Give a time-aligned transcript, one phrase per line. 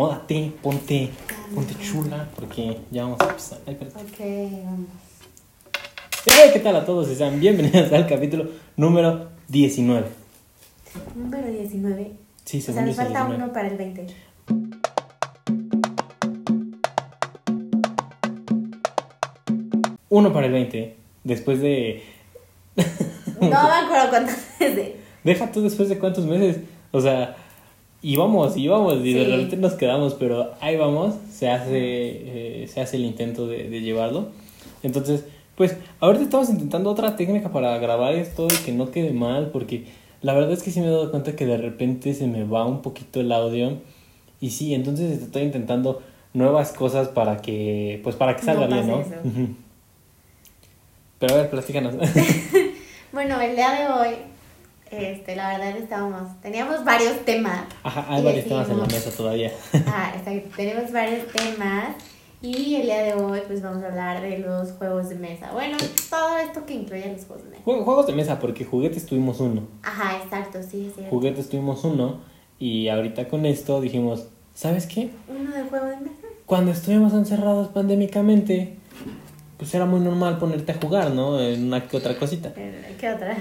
[0.00, 1.10] acomódate, ponte,
[1.54, 3.58] ponte chula, porque ya vamos a empezar.
[3.66, 4.00] Ay, espérate.
[4.00, 4.88] Ok, vamos.
[6.26, 7.10] Eh, ¿Qué tal a todos?
[7.10, 10.06] Y sean bienvenidos al capítulo número 19.
[11.14, 12.12] Número 19.
[12.46, 13.44] Sí, O sea, según nos es el falta 19.
[13.44, 14.06] uno para el 20.
[20.08, 20.96] Uno para el 20.
[21.24, 22.02] Después de.
[23.38, 24.92] No me acuerdo cuántas veces.
[25.24, 26.62] Deja tú después de cuántos meses.
[26.90, 27.36] O sea,
[28.02, 29.30] íbamos, íbamos y de Sí.
[29.30, 31.14] repente nos quedamos, pero ahí vamos.
[31.32, 34.28] Se hace, eh, se hace el intento de, de llevarlo.
[34.82, 35.24] Entonces,
[35.56, 39.84] pues, ahorita estamos intentando otra técnica para grabar esto y que no quede mal, porque
[40.22, 42.66] la verdad es que sí me he dado cuenta que de repente se me va
[42.66, 43.78] un poquito el audio.
[44.40, 46.00] Y sí, entonces estoy intentando
[46.32, 49.00] nuevas cosas para que, pues, para que salga No bien, ¿no?
[49.00, 49.10] eso.
[51.18, 51.94] Pero a ver, platícanos.
[53.12, 54.14] Bueno, el día de hoy,
[54.90, 57.64] este, la verdad estábamos, teníamos varios temas.
[57.82, 59.50] Ajá, hay varios temas en la mesa todavía.
[59.86, 61.96] Ah, exacto, tenemos varios temas.
[62.42, 65.52] Y el día de hoy, pues vamos a hablar de los juegos de mesa.
[65.52, 65.76] Bueno,
[66.08, 67.62] todo esto que incluye los juegos de mesa.
[67.66, 69.64] Jue- Juegos de mesa, porque juguetes tuvimos uno.
[69.82, 71.04] Ajá, exacto, sí, sí.
[71.10, 72.20] Juguetes tuvimos uno.
[72.58, 75.10] Y ahorita con esto dijimos, ¿sabes qué?
[75.28, 76.14] Uno del juego de mesa.
[76.46, 78.76] Cuando estuvimos encerrados pandémicamente,
[79.58, 81.38] pues era muy normal ponerte a jugar, ¿no?
[81.38, 82.54] En una que otra cosita.
[82.56, 83.36] Eh, ¿Qué otra?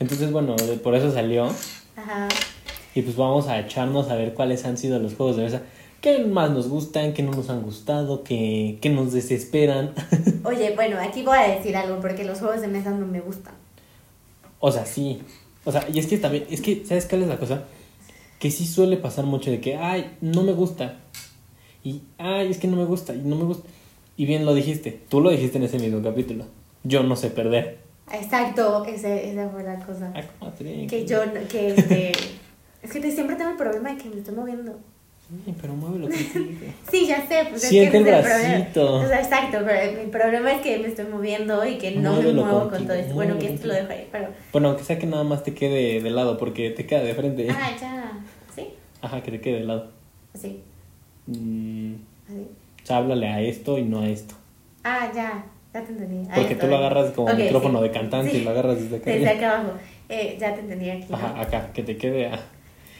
[0.00, 1.48] Entonces, bueno, por eso salió.
[1.96, 2.28] Ajá.
[2.94, 5.62] Y pues vamos a echarnos a ver cuáles han sido los juegos de mesa.
[6.00, 7.12] ¿Qué más nos gustan?
[7.12, 8.24] ¿Qué no nos han gustado?
[8.24, 9.92] ¿Qué, qué nos desesperan?
[10.44, 13.54] Oye, bueno, aquí voy a decir algo porque los juegos de mesa no me gustan.
[14.58, 15.20] O sea, sí.
[15.64, 17.64] O sea, y es que también, es que, ¿sabes cuál es la cosa?
[18.38, 20.96] Que sí suele pasar mucho de que, ay, no me gusta.
[21.84, 23.68] Y, ay, es que no me gusta, y no me gusta.
[24.16, 26.46] Y bien lo dijiste, tú lo dijiste en ese mismo capítulo.
[26.82, 27.89] Yo no sé perder.
[28.12, 30.10] Exacto, ese, esa fue la cosa.
[30.14, 32.12] Ay, ¿cómo te- Que yo, que este...
[32.82, 34.72] Es que siempre tengo el problema de que me estoy moviendo.
[35.44, 36.08] Sí, pero muévelo.
[36.90, 38.94] Sí, ya sé, pues Siente es que el bracito.
[38.96, 42.42] O sea, exacto, pero mi problema es que me estoy moviendo y que no Muévelo
[42.42, 43.14] me muevo con todo esto.
[43.14, 44.28] Bueno, que esto lo dejo ahí, pero...
[44.50, 47.46] Bueno, aunque sea que nada más te quede de lado, porque te queda de frente.
[47.50, 48.12] Ah, ya.
[48.56, 48.68] ¿Sí?
[49.02, 49.90] Ajá, que te quede de lado.
[50.34, 50.62] Así,
[51.26, 51.94] Mm,
[52.26, 52.46] así.
[52.82, 54.34] o sea, háblale a esto y no a esto.
[54.82, 55.44] Ah, ya.
[55.72, 56.16] Ya te entendí.
[56.30, 56.70] Ahí Porque tú estoy.
[56.70, 57.84] lo agarras como Ok, micrófono sí.
[57.84, 58.36] de cantante Sí.
[58.38, 59.10] y lo agarras desde acá.
[59.10, 59.72] Desde acá abajo.
[60.08, 61.06] Eh, ya te entendí aquí.
[61.08, 61.16] ¿no?
[61.16, 62.40] Ajá, acá, que te quede a...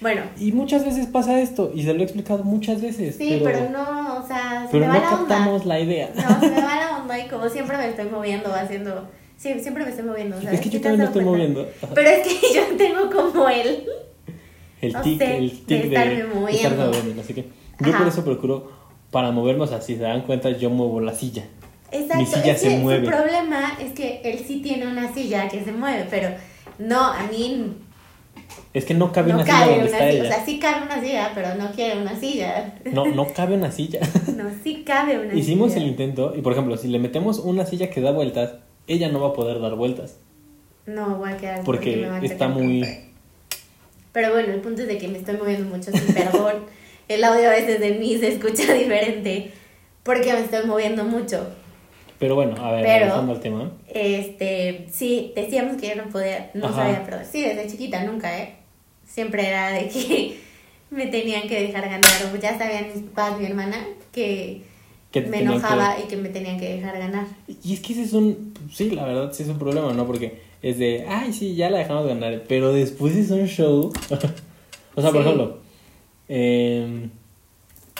[0.01, 3.17] Bueno, Y muchas veces pasa esto, y se lo he explicado muchas veces.
[3.17, 5.19] sí, pero, pero, no, o sea, se pero me no va la onda.
[5.29, 6.11] captamos la idea.
[6.15, 9.09] No, se me va la onda y como siempre me estoy moviendo, haciendo...
[9.37, 10.55] Sí, siempre me estoy moviendo, ¿sabes?
[10.55, 11.61] es que yo ¿Sí te has también me estoy cuenta?
[11.61, 11.95] moviendo.
[11.95, 13.85] Pero es que yo tengo como él.
[14.81, 16.51] el no tic, sé, el de tic de, estarme de moviendo.
[16.69, 17.43] estarme moviendo, así que
[17.81, 17.99] yo Ajá.
[17.99, 18.71] por eso procuro,
[19.11, 21.45] para movernos así, se dan cuenta, yo muevo la silla.
[21.93, 23.05] Exacto, Mi silla es se que mueve.
[23.07, 26.31] su problema es que él sí tiene una silla que se mueve, pero
[26.79, 27.75] no, a mí
[28.73, 30.11] Es que no cabe no una silla donde una está silla.
[30.11, 30.23] ella.
[30.23, 32.75] O sea, sí cabe una silla, pero no quiere una silla.
[32.93, 34.01] No, no cabe una silla.
[34.37, 35.83] No, sí cabe una Hicimos silla.
[35.85, 38.55] el intento, y por ejemplo, si le metemos una silla que da vueltas,
[38.87, 40.19] ella no va a poder dar vueltas.
[40.87, 42.85] No, voy a quedar Porque me va a está muy...
[44.13, 46.65] Pero bueno, el punto es de que me estoy moviendo mucho, sin perdón.
[47.09, 49.53] el audio a veces de mí se escucha diferente
[50.03, 51.49] porque me estoy moviendo mucho.
[52.21, 53.73] Pero bueno, a ver, Pero- regresando al tema.
[53.89, 56.77] Este, sí, decíamos que yo no podía, no Ajá.
[56.85, 57.27] sabía perder.
[57.27, 58.57] Sí, desde chiquita nunca, ¿eh?
[59.09, 60.39] Siempre era de que
[60.91, 62.05] me tenían que dejar ganar.
[62.41, 63.79] Ya sabían mis papás, mi hermana,
[64.13, 64.63] que
[65.15, 67.27] me enojaba y que me tenían que dejar ganar.
[67.65, 70.07] Y es que ese es un, sí, la verdad sí es un problema, ¿no?
[70.07, 73.91] Porque es de, ay, sí, ya la dejamos ganar, pero después es un show.
[74.95, 75.59] o sea, por ejemplo,
[76.29, 77.09] eh,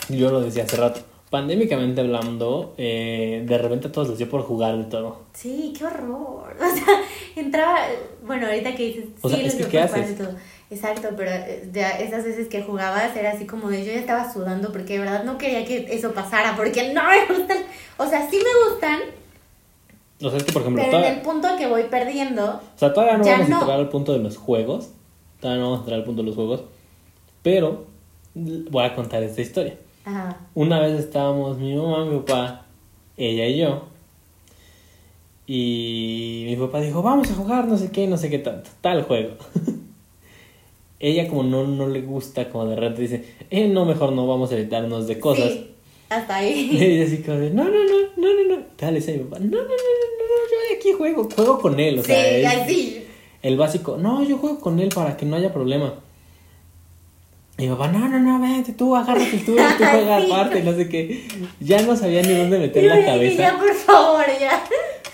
[0.09, 1.01] yo lo decía hace rato,
[1.31, 5.21] pandémicamente hablando, eh, de repente a todos les dio por jugar de todo.
[5.33, 6.55] Sí, qué horror.
[6.61, 7.01] O sea,
[7.35, 7.79] entraba,
[8.23, 10.19] bueno, ahorita que dices, O sí, sea, les es que, dio ¿qué por jugar haces?
[10.19, 10.35] de todo.
[10.69, 14.31] Exacto, pero eh, ya esas veces que jugabas era así como de yo ya estaba
[14.31, 17.57] sudando porque de verdad no quería que eso pasara, porque no me gustan.
[17.97, 18.99] O sea, sí me gustan,
[20.21, 22.93] O sea, es que, por ejemplo, pero en el punto que voy perdiendo, o sea,
[22.93, 23.55] todavía no vamos no.
[23.55, 24.89] a entrar al punto de los juegos,
[25.39, 26.63] todavía no vamos a entrar al punto de los juegos,
[27.41, 27.85] pero
[28.35, 29.75] voy a contar esta historia.
[30.05, 32.65] Ajá, Una vez estábamos mi mamá, mi papá,
[33.17, 33.83] ella y yo.
[35.47, 39.03] Y mi papá dijo, vamos a jugar no sé qué, no sé qué tanto, tal
[39.03, 39.31] juego.
[40.99, 44.51] ella como no, no le gusta, como de repente dice, eh, no, mejor no, vamos
[44.51, 45.51] a evitarnos de cosas.
[45.53, 45.71] sí,
[46.09, 46.77] hasta Y ahí.
[46.81, 48.63] ella así como de, no, no, no, no, no, no.
[48.77, 49.69] Tal, dice mi papá, no, no, no, no, no,
[50.51, 51.99] yo aquí juego, juego con él.
[51.99, 53.03] O Sí, sea, él- así.
[53.41, 55.95] el básico, no, yo juego con él para que no haya problema.
[57.61, 60.31] Y mi papá, no, no, no, vente tú, agárrate tú, tú juega Sí.
[60.31, 61.27] aparte, no sé qué.
[61.59, 63.41] Ya no sabía ni dónde meter la cabeza.
[63.43, 64.63] Ya, por favor, ya.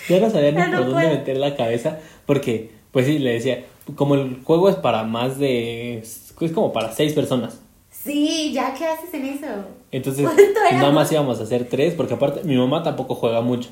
[0.07, 1.99] Ya no sabía ni no por dónde meter la cabeza.
[2.25, 3.65] Porque, pues sí, le decía,
[3.95, 5.97] como el juego es para más de.
[5.99, 7.59] Es como para seis personas.
[7.89, 9.47] Sí, ya, ¿qué haces en eso?
[9.91, 10.25] Entonces,
[10.71, 13.69] nada más íbamos a hacer tres, porque aparte mi mamá tampoco juega mucho.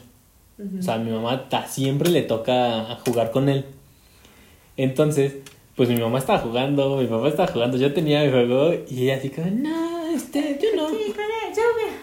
[0.80, 3.64] O sea, mi mamá ta- siempre le toca jugar con él.
[4.78, 5.36] Entonces,
[5.76, 9.18] pues mi mamá estaba jugando, mi papá estaba jugando, yo tenía mi juego y ella
[9.18, 10.90] así como, no, este, yo no.
[10.90, 11.96] Sí, con él, yo me...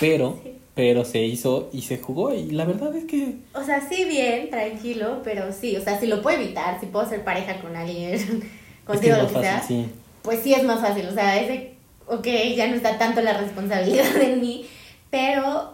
[0.00, 0.40] Pero,
[0.74, 3.36] pero se hizo y se jugó y la verdad es que...
[3.54, 7.08] O sea, sí, bien, tranquilo, pero sí, o sea, si lo puedo evitar, si puedo
[7.08, 8.42] ser pareja con alguien, es que
[8.84, 9.86] contigo, es lo que sea, sí.
[10.22, 11.74] pues sí es más fácil, o sea, ese,
[12.08, 14.66] ok, ya no está tanto la responsabilidad en mí,
[15.10, 15.71] pero,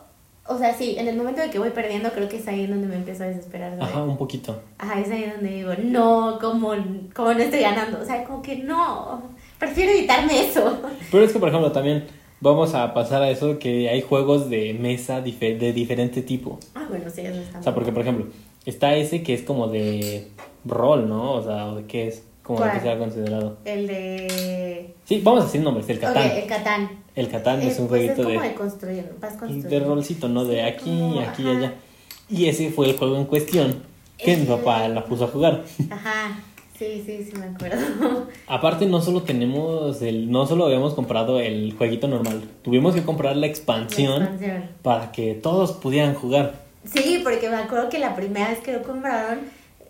[0.49, 2.87] o sea, sí, en el momento de que voy perdiendo, creo que es ahí donde
[2.87, 3.95] me empiezo a desesperar, ¿sabes?
[3.95, 4.61] Ajá, un poquito.
[4.79, 6.75] Ajá, es ahí donde digo, no, como,
[7.15, 9.23] como no estoy ganando, o sea, como que no,
[9.59, 10.79] prefiero evitarme eso.
[11.11, 12.07] Pero es que, por ejemplo, también
[12.41, 16.59] vamos a pasar a eso que hay juegos de mesa de diferente tipo.
[16.75, 18.27] Ah, bueno, sí, eso está O sea, porque, por ejemplo,
[18.65, 20.29] está ese que es como de
[20.65, 21.35] rol, ¿no?
[21.35, 22.25] O sea, ¿o ¿de qué es?
[22.49, 22.73] Como ¿Cuál?
[22.73, 23.59] que sea considerado.
[23.67, 24.95] El de...
[25.05, 26.31] Sí, vamos a decir nombres, el Catán.
[26.31, 26.91] El Catán.
[27.15, 29.69] El Catán es Eh, un pues jueguito es como de, de construir, vas construyendo.
[29.69, 30.45] de rolcito, ¿no?
[30.47, 31.75] De Sí, aquí, como, aquí y allá.
[32.31, 33.83] Y ese fue el juego en cuestión
[34.17, 35.63] que mi papá la puso a jugar.
[35.91, 36.41] Ajá,
[36.79, 38.27] sí, sí, sí me acuerdo.
[38.47, 43.37] Aparte, no solo tenemos el, no solo habíamos comprado el jueguito normal, tuvimos que comprar
[43.37, 44.65] la expansión, La expansión.
[44.83, 46.55] para que todos pudieran jugar.
[46.85, 49.41] Sí, porque me acuerdo que la primera vez que lo compraron,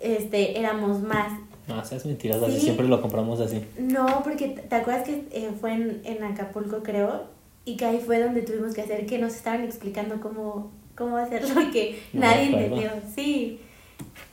[0.00, 1.32] este, éramos más.
[1.68, 2.60] No, seas mentiras, así Sí.
[2.62, 3.62] siempre lo compramos así.
[3.78, 7.24] No, porque te acuerdas que eh, fue en, en Acapulco, creo,
[7.64, 11.60] y que ahí fue donde tuvimos que hacer, que nos estaban explicando cómo, cómo hacerlo
[11.60, 12.90] y que No nadie entendió.
[13.14, 13.60] Sí.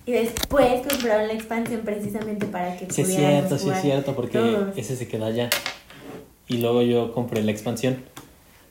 [0.06, 4.16] Y después compraron la expansión precisamente para que Sí es pudiéramos cierto, sí es cierto,
[4.16, 4.78] porque todos.
[4.78, 5.50] ese se queda allá.
[6.48, 7.98] Y luego yo compré la expansión.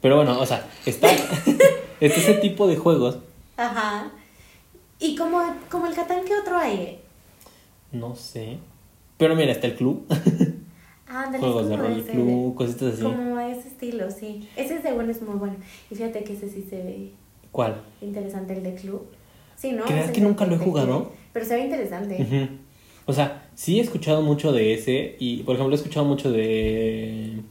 [0.01, 1.09] Pero bueno, o sea, está,
[2.01, 3.19] está ese tipo de juegos.
[3.57, 4.13] Ajá.
[5.01, 7.01] Y como, como el Catán, ¿qué otro hay?
[7.95, 8.59] No sé.
[9.17, 10.07] Pero mira, está el club.
[11.09, 13.03] Ah, Juegos de rol, club, cositas así.
[13.03, 14.49] Como ese estilo, sí.
[14.57, 15.57] Ese según es muy bueno.
[15.91, 17.11] Y fíjate que ese sí se ve
[17.53, 17.83] ¿Cuál?
[18.01, 19.07] interesante, el de club.
[19.55, 19.85] Sí, ¿no?
[19.85, 21.13] ¿Crees que de- nunca lo he de- jugado?
[21.33, 22.21] Pero se ve interesante.
[22.21, 22.49] Ujú.
[23.07, 25.15] O sea, sí he escuchado mucho de ese.
[25.21, 27.43] Y por ejemplo, he escuchado mucho de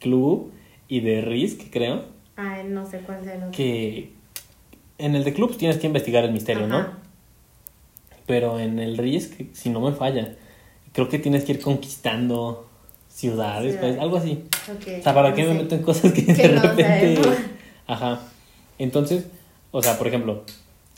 [0.00, 0.50] club
[0.88, 2.04] y de Risk, creo.
[2.36, 3.50] Ay, no sé cuál sea el otro.
[3.52, 4.12] Que
[4.98, 6.86] en el de club tienes que investigar el misterio, ¿no?
[8.26, 10.34] Pero en el Risk, si no me falla,
[10.92, 12.66] creo que tienes que ir conquistando
[13.08, 14.44] ciudades, algo así.
[14.98, 17.16] O sea, ¿para no qué me meto en cosas que, Que de no repente...
[17.16, 17.38] sabemos.
[17.86, 18.20] Ajá.
[18.78, 19.26] Entonces,
[19.70, 20.44] o sea, por ejemplo,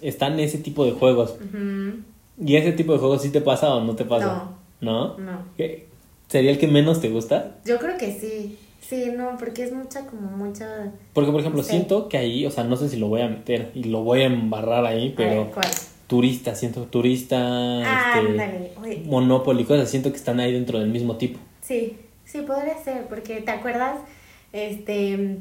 [0.01, 1.35] están ese tipo de juegos.
[1.43, 1.99] Ujú.
[2.45, 4.51] ¿Y ese tipo de juegos sí te pasa o no te pasa?
[4.81, 5.17] ¿No?
[5.19, 5.39] No.
[5.57, 5.89] ¿Qué?
[6.29, 7.57] ¿Sería el que menos te gusta?
[7.65, 8.59] Yo creo que sí.
[8.81, 10.93] Sí, no, porque es mucha, como mucha.
[11.15, 11.71] Porque, por ejemplo, Sí.
[11.71, 14.21] siento que ahí, o sea, no sé si lo voy a meter y lo voy
[14.23, 15.69] a embarrar ahí, A pero ver, ¿cuál?
[16.07, 21.39] Turista, siento turista, Ah, este, Monopoly, cosas, siento que están ahí dentro del mismo tipo.
[21.63, 23.99] Sí, sí, podría ser, porque ¿te acuerdas?
[24.53, 25.39] Este.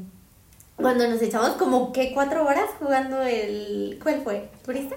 [0.76, 3.98] Cuando nos echamos como que cuatro horas jugando el.
[4.02, 4.48] ¿Cuál fue?
[4.64, 4.96] ¿Turista?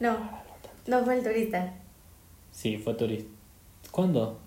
[0.00, 0.16] No,
[0.86, 1.74] no fue el turista.
[2.50, 3.28] Sí, fue turista.
[3.90, 4.38] ¿Cuándo?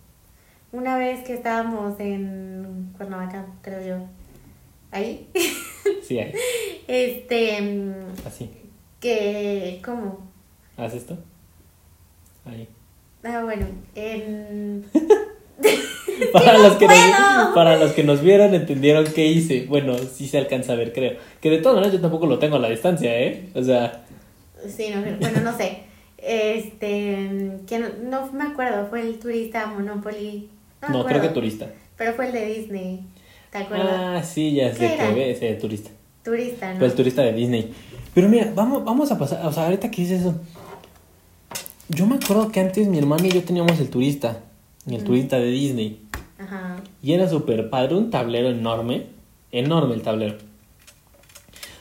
[0.72, 4.06] Una vez que estábamos en Cuernavaca, creo yo.
[4.92, 5.30] Ahí.
[6.04, 6.34] Sí, ahí.
[6.88, 7.58] Este.
[8.26, 8.50] Así.
[9.00, 9.82] Que.
[9.84, 10.27] ¿Cómo?
[10.78, 11.18] ¿Haz esto?
[12.46, 12.68] Ahí.
[13.24, 13.66] Ah, bueno.
[13.96, 14.86] En.
[16.32, 16.98] Para los, que nos,
[17.54, 19.66] para los que nos vieron, entendieron qué hice.
[19.68, 21.18] Bueno, sí se alcanza a ver, creo.
[21.42, 23.50] Que de todas maneras yo tampoco lo tengo a la distancia, ¿eh?
[23.54, 24.04] O sea,
[24.68, 25.84] Sí, no, bueno, no sé.
[26.18, 27.58] Este.
[27.68, 30.50] Que no, no me acuerdo, fue el turista Monopoly.
[30.90, 31.68] No, creo que turista.
[31.96, 33.02] Pero fue el de Disney.
[33.52, 33.88] ¿Te acuerdas?
[33.94, 35.90] Ah, sí, ya sé ¿Qué que ve ese turista.
[36.24, 36.80] turista, ¿no?
[36.80, 37.74] Fue el turista de Disney.
[38.14, 40.36] Pero mira, vamos, vamos a pasar, o sea, ahorita que dices eso.
[41.90, 44.44] Yo me acuerdo que antes mi hermano y yo teníamos el turista.
[44.88, 46.02] El turista de Disney.
[46.38, 46.78] Ajá.
[47.02, 49.08] Y era súper padre, un tablero enorme.
[49.52, 50.38] Enorme el tablero.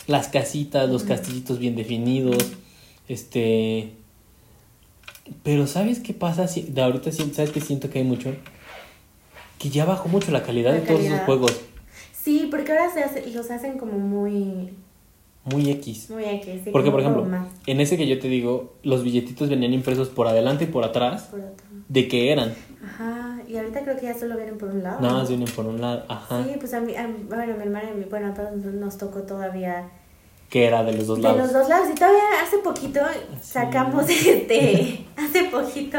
[0.07, 2.53] Las casitas, los castillitos bien definidos.
[3.09, 3.93] Este.
[5.43, 6.47] Pero ¿sabes qué pasa?
[6.47, 8.35] Si- de ahorita ¿sabes qué siento que hay mucho?
[9.59, 11.61] Que ya bajó mucho la calidad La de todos esos juegos.
[12.13, 14.71] Sí, porque ahora se hace- los hacen como muy.
[15.47, 16.11] Muy X.
[16.11, 16.61] Muy X.
[16.65, 20.09] sí, Porque, por ejemplo, más en ese que yo te digo, los billetitos venían impresos
[20.09, 21.41] por adelante y por atrás por
[21.89, 22.55] de qué eran.
[22.85, 23.41] Ajá.
[23.49, 25.01] Y ahorita creo que ya solo vienen por un lado.
[25.01, 26.05] Nada más vienen por un lado.
[26.09, 26.45] Ajá.
[26.45, 28.35] Sí, pues a mí, a- bueno, mi hermana y mi, bueno,
[28.75, 29.89] nos tocó todavía
[30.51, 31.39] Que era de los dos de lados.
[31.43, 31.89] los dos lados.
[31.91, 33.01] Y todavía hace poquito
[33.41, 35.99] sacamos este, hace poquito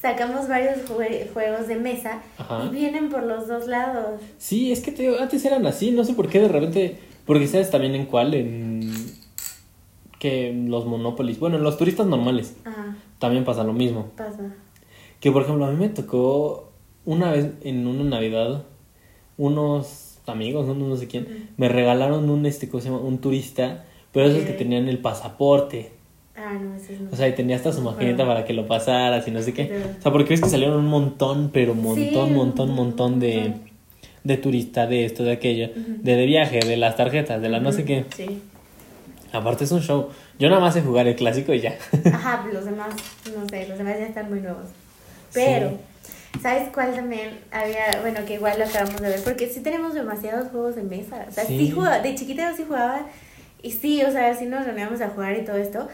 [0.00, 2.64] sacamos varios jue- juegos de mesa Ajá.
[2.66, 4.20] y vienen por los dos lados.
[4.38, 6.98] Sí, es que te digo, antes eran así, no sé por qué de repente.
[7.26, 8.83] Porque sabes también en cuál, en.
[10.24, 11.38] Que los Monopolis.
[11.38, 12.56] Bueno, en los turistas normales
[13.18, 14.06] también pasa lo mismo.
[14.16, 14.54] pasa.
[15.20, 16.72] Que por ejemplo, a mí me tocó
[17.04, 18.64] una vez en una Navidad
[19.36, 23.02] unos amigos, no, no sé quién, me regalaron un, este, ¿cómo se llama?
[23.02, 25.92] Un turista, pero esos que tenían el pasaporte.
[26.34, 27.10] Ah, no, ese es no.
[27.12, 29.82] O sea, y tenía hasta su maquinita para que lo pasaras y no sé qué.
[29.98, 33.56] O sea, porque ves que salieron un montón, pero montón, Sí, un montón, montón de,
[34.22, 37.72] de turista, de esto, de aquello, de, de viaje, de las tarjetas, de la no
[37.72, 38.06] sé qué.
[38.16, 38.40] Sí.
[39.34, 40.08] Aparte es un show.
[40.38, 41.76] Yo nada más sé jugar el clásico y ya.
[42.12, 42.94] Ajá, los demás,
[43.36, 44.66] no sé, los demás ya están muy nuevos.
[45.32, 45.72] Pero,
[46.40, 48.00] ¿sabes cuál también había?
[48.02, 51.26] Bueno, que igual lo acabamos de ver, porque sí tenemos demasiados juegos de mesa.
[51.28, 51.70] O sea, sí, Sí.
[51.72, 53.06] jugaba, de chiquita yo sí jugaba,
[53.62, 55.88] y sí, o sea, sí nos reuníamos a jugar y todo esto,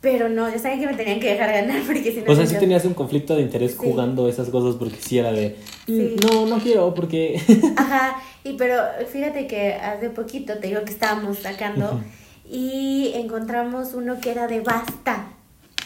[0.00, 2.32] pero no, ya saben que me tenían que dejar ganar, porque si no...
[2.32, 3.76] O sea, yo- sí tenías un conflicto de interés Sí.
[3.78, 5.56] jugando esas cosas porque sí era de...
[5.86, 6.16] "Mm, Sí.
[6.32, 7.40] No, no quiero porque...
[7.76, 8.74] Ajá, y pero
[9.12, 12.00] fíjate que hace poquito te digo que estábamos sacando Ujú.
[12.48, 15.26] Y encontramos uno que era de basta,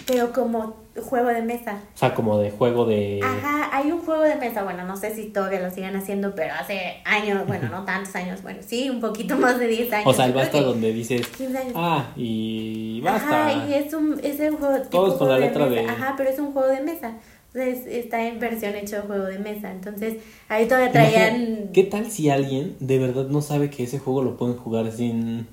[0.06, 0.74] pero como
[1.08, 1.78] juego de mesa.
[1.94, 3.20] O sea, como de juego de...
[3.22, 6.54] Ajá, hay un juego de mesa, bueno, no sé si todavía lo sigan haciendo, pero
[6.54, 10.06] hace años, bueno, no tantos años, bueno, sí, un poquito más de 10 años.
[10.06, 11.26] O sea, el basta donde dices...
[11.26, 11.72] 15 años.
[11.74, 13.48] Ah, y basta.
[13.48, 16.30] Ajá, y es un, es un juego tipo Todos con la letra de- Ajá, pero
[16.30, 17.12] es un juego de mesa.
[17.52, 19.70] Entonces está en versión hecho juego de mesa.
[19.70, 20.16] Entonces
[20.48, 21.36] ahí todavía traían...
[21.40, 24.90] Imagina- ¿Qué tal si alguien de verdad no sabe que ese juego lo pueden jugar
[24.92, 25.46] sin...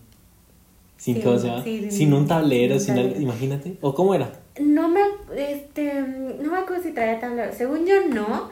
[1.03, 1.21] Sin,
[1.63, 3.19] Sin- sin- un tablero, sin tablero.
[3.19, 3.77] imagínate.
[3.81, 4.29] ¿O cómo era?
[4.59, 5.01] No me,
[5.37, 5.93] este,
[6.41, 7.51] no me acuerdo si traía tablero.
[7.53, 8.49] Según yo no,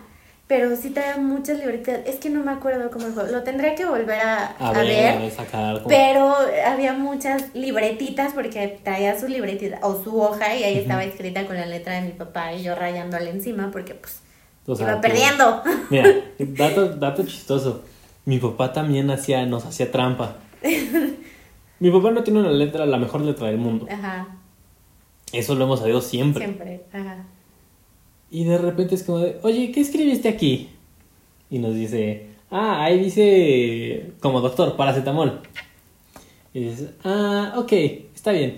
[0.47, 2.01] pero sí traía muchas libretitas.
[2.05, 3.31] Es que no me acuerdo cómo el juego.
[3.31, 5.07] Lo tendré que volver a, A, a ver, ver.
[5.15, 5.75] a ver, sacar.
[5.77, 6.35] como- Pero
[6.67, 11.55] había muchas libretitas porque traía su libretita o su hoja y ahí estaba escrita con
[11.55, 14.19] la letra de mi papá y yo rayándole encima porque pues
[14.67, 15.61] o sea, iba tú- perdiendo.
[15.89, 17.83] Mira, dato, dato chistoso.
[18.25, 20.35] Mi papá también hacía, nos hacía trampa.
[21.81, 23.87] Mi papá no tiene una letra, la mejor letra del mundo.
[23.89, 24.27] Ajá,
[25.33, 26.45] Eso lo hemos sabido siempre.
[26.45, 26.81] siempre.
[26.93, 27.25] Ajá.
[28.29, 30.69] Y de repente es como de, oye, ¿qué escribiste aquí?
[31.49, 35.41] Y nos dice, ah, ahí dice, como doctor, paracetamol.
[36.53, 37.71] Y dices, ah, ok,
[38.13, 38.57] está bien.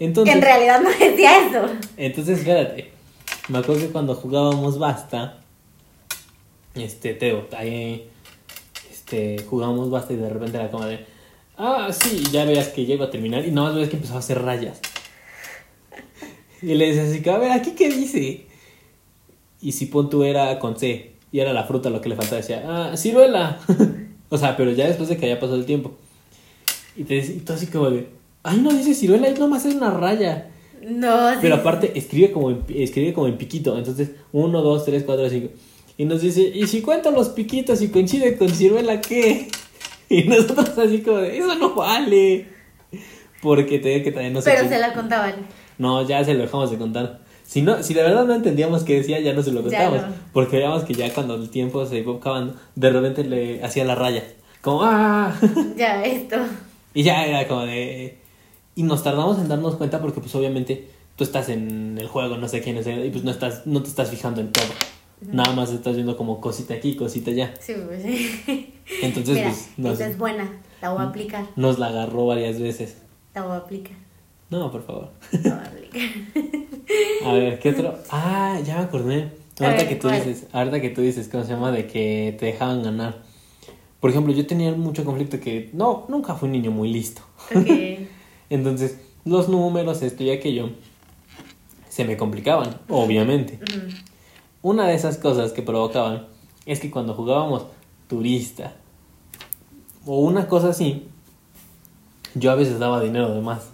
[0.00, 1.64] Entonces, en realidad no decía eso.
[1.96, 2.90] entonces espérate.
[3.48, 5.38] Me acuerdo que cuando jugábamos Basta,
[6.74, 8.10] este, Teo, ahí,
[8.90, 11.11] este, jugábamos Basta y de repente era como de,
[11.62, 14.22] ah, sí, ya veas que llego a terminar y nada más veías que empezaba a
[14.22, 14.80] hacer rayas.
[16.60, 18.46] Y le decías así, a ver, ¿aquí qué dice?
[19.60, 22.38] Y si pon tú era con C y era la fruta lo que le faltaba,
[22.38, 23.58] decía, ah, ciruela.
[24.28, 25.92] o sea, pero ya después de que haya pasado el tiempo.
[26.96, 28.08] Y te y tú así como de,
[28.42, 30.50] ay, no dice ciruela, es nomás es una raya.
[30.82, 31.38] No, sí.
[31.40, 33.78] Pero aparte, escribe como en, escribe como en piquito.
[33.78, 35.48] Entonces, 1, 2, 3, 4, 5.
[35.98, 39.48] Y nos dice, ¿y si cuento los piquitos y coincide con ciruela qué?
[40.16, 42.48] Y nosotros así como de, eso no vale.
[43.40, 44.50] Porque te digo que también no sé.
[44.50, 45.34] Pero qué- se la contaban.
[45.78, 47.20] No, ya se lo dejamos de contar.
[47.44, 50.02] Si, no, si de verdad no entendíamos qué decía, ya no se lo contábamos.
[50.08, 50.14] no.
[50.32, 53.94] Porque veíamos que ya cuando el tiempo se iba acabando, de repente le hacía la
[53.94, 54.22] raya.
[54.60, 55.34] Como, ¡ah!
[55.76, 56.36] Ya, esto.
[56.94, 58.18] Y ya era como de...
[58.74, 62.48] Y nos tardamos en darnos cuenta porque pues obviamente tú estás en el juego, no
[62.48, 64.64] sé quién es, y pues no, estás, no te estás fijando en todo.
[65.30, 67.54] Nada más estás viendo como cosita aquí, cosita allá.
[67.60, 68.74] Sí, pues sí.
[69.02, 70.50] Entonces Mira, pues nos, esta es buena.
[70.80, 71.46] La voy a aplicar.
[71.56, 72.98] nos la agarró varias veces.
[73.34, 73.96] La voy a aplicar.
[74.50, 75.10] No, por favor.
[75.32, 76.00] La voy a aplicar.
[77.26, 77.98] A ver, ¿qué otro?
[78.10, 79.30] Ah, ya me acordé.
[79.60, 80.24] Ahorita que tú ¿cuál?
[80.24, 81.70] dices, ahorita que tú dices, ¿cómo se llama?
[81.70, 83.22] De que te dejaban ganar.
[84.00, 87.22] Por ejemplo, yo tenía mucho conflicto que no, nunca fui un niño muy listo.
[87.54, 87.66] Ok.
[88.50, 90.70] Entonces, los números, esto y aquello,
[91.88, 93.60] se me complicaban, obviamente.
[94.62, 96.26] Una de esas cosas que provocaban
[96.66, 97.66] es que cuando jugábamos
[98.08, 98.74] turista
[100.06, 101.08] o una cosa así,
[102.34, 103.70] yo a veces daba dinero de más.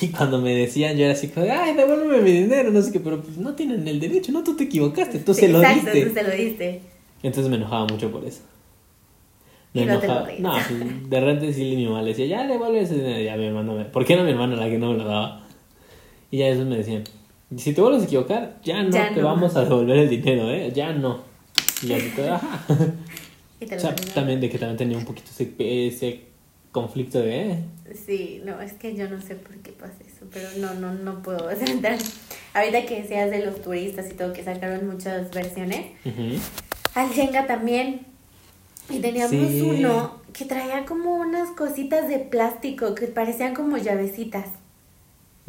[0.00, 2.98] Y cuando me decían, yo era así como, ay, devuélveme mi dinero, no sé qué,
[2.98, 5.90] pero pues no tienen el derecho, no, tú te equivocaste, tú Sí, se lo exacto,
[5.92, 6.06] diste.
[6.08, 6.80] tú se lo diste.
[7.22, 8.40] Entonces me enojaba mucho por eso.
[9.74, 10.38] Me Y no te lo enojaba.
[10.40, 13.20] No, pues, de repente sí mi mamá le decía, ya devuelve ese dinero.
[13.22, 13.84] Ya mi hermano me...
[13.84, 15.46] ¿Por qué no mi hermana la que no me lo daba?
[16.32, 17.04] Y ya eso me decían,
[17.56, 19.26] si te vuelves a equivocar, ya no Ya te no.
[19.26, 20.70] vamos a devolver el dinero, ¿eh?
[20.74, 21.20] Ya no.
[21.82, 22.64] Y así todo, ajá.
[23.60, 26.22] Y te O sea, también de que también tenía un poquito ese, ese
[26.72, 30.48] conflicto de, eh, Sí, no, es que yo no sé por qué pasa eso, pero
[30.58, 31.96] no, no, no puedo entrar.
[32.54, 36.38] Ahorita que decías de los turistas y todo, que sacaron muchas versiones, ujú.
[36.94, 38.06] al Jenga también.
[38.90, 39.60] Y teníamos Sí.
[39.62, 44.46] uno que traía como unas cositas de plástico que parecían como llavecitas.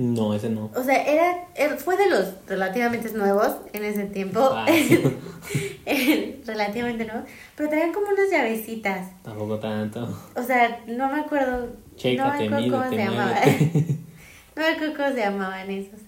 [0.04, 0.70] No, ese no.
[0.76, 4.40] O sea, era, era- fue de los relativamente nuevos en ese tiempo.
[4.42, 4.66] Ah,
[6.46, 7.24] relativamente nuevos.
[7.56, 9.10] Pero traían como unas llavecitas.
[9.24, 10.08] Tampoco tanto.
[10.36, 11.68] O sea, no me acuerdo.
[11.68, 13.42] no me acuerdo cómo se llamaban.
[14.56, 16.00] no me acuerdo cómo se llamaban esos.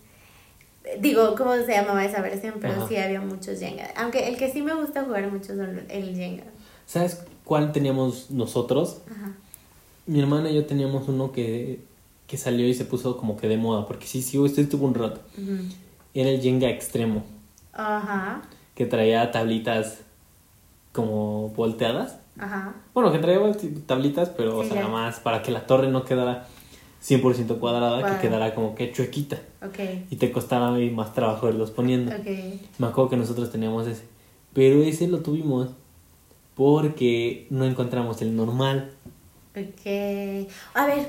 [1.00, 2.56] Digo, ¿cómo se llamaba esa versión?
[2.62, 2.88] Pero Ajá.
[2.88, 3.88] sí había muchos Jenga.
[3.98, 6.44] Aunque el que sí me gusta jugar mucho son el Jenga.
[6.86, 9.02] ¿Sabes cuál teníamos nosotros?
[9.10, 9.32] Ajá.
[10.06, 11.80] Mi hermana y yo teníamos uno que,
[12.28, 14.96] que salió y se puso como que de moda, porque sí, sí, este estuvo un
[14.96, 15.22] rato.
[16.14, 17.24] Era el Jenga extremo,
[17.74, 18.42] Ajá.
[18.74, 20.00] que traía tablitas
[20.92, 22.18] como volteadas.
[22.38, 22.74] Ajá.
[22.94, 23.40] Bueno, que traía
[23.86, 24.88] tablitas, pero Sí, o sea, ya.
[24.88, 26.48] más para que la torre no quedara
[27.04, 29.80] 100% cuadrada, que quedara como que chuequita Ok.
[30.10, 32.12] y te costara más trabajo irlos poniendo.
[32.16, 32.26] Ok.
[32.80, 34.04] Me acuerdo que nosotros teníamos ese,
[34.54, 35.70] pero ese lo tuvimos
[36.56, 38.92] porque no encontramos el normal.
[39.56, 40.50] Ok.
[40.74, 41.08] A ver,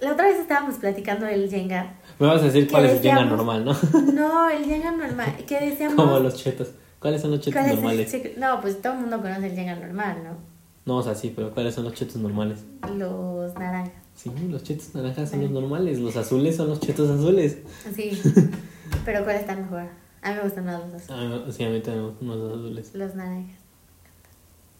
[0.00, 1.94] la otra vez estábamos platicando del Jenga.
[2.18, 3.36] Me vas a decir ¿Qué cuál es el Jenga decíamos?
[3.38, 4.12] normal, ¿no?
[4.12, 5.36] No, el Jenga normal.
[5.46, 5.96] ¿Qué decíamos?
[5.96, 6.68] Como los chetos.
[6.98, 8.38] ¿Cuáles son los chetos ¿Cuál es el normales?
[8.38, 10.56] No, pues todo el mundo conoce el Jenga normal, ¿no?
[10.86, 12.64] No, o sea, sí, pero ¿cuáles son los chetos normales?
[12.96, 13.92] Los naranjas.
[14.14, 17.58] Sí, los chetos naranjas son los normales, los azules son los chetos azules.
[17.94, 18.18] Sí.
[19.04, 19.82] Pero ¿cuál está mejor?
[20.22, 21.10] A mí me gustan más los azules.
[21.10, 22.90] Ah, sí, a mí también me gustan los azules.
[22.94, 23.56] Los naranjas.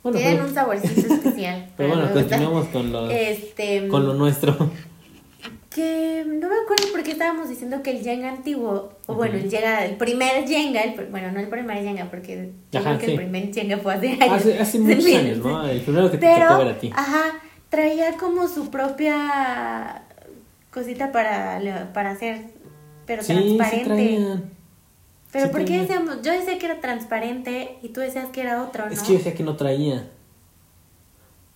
[0.03, 1.69] Bueno, Tienen pero, un saborcito especial.
[1.77, 3.89] pero bueno, continuamos con lo, Este.
[3.89, 4.57] con lo nuestro.
[5.77, 9.51] Que no me acuerdo por qué estábamos diciendo que el Jenga antiguo, o bueno, el
[9.51, 13.11] Jenga, el primer Jenga, el bueno, no el primer Jenga, porque Ajá, creo que sí.
[13.13, 14.33] el primer Jenga fue hace años.
[14.33, 15.15] Hace, hace muchos Sí.
[15.15, 15.69] años, ¿no?
[15.69, 16.91] El primero que te tocó ver a ti.
[16.97, 17.25] ajá,
[17.69, 20.03] traía como su propia
[20.71, 22.47] cosita para, para hacer,
[23.05, 24.43] pero sí, transparente.
[25.33, 26.23] pero ¿por qué decíamos?
[26.23, 28.93] Yo decía que era transparente y tú decías que era otro, ¿no?
[28.93, 30.09] Es que yo decía que no traía.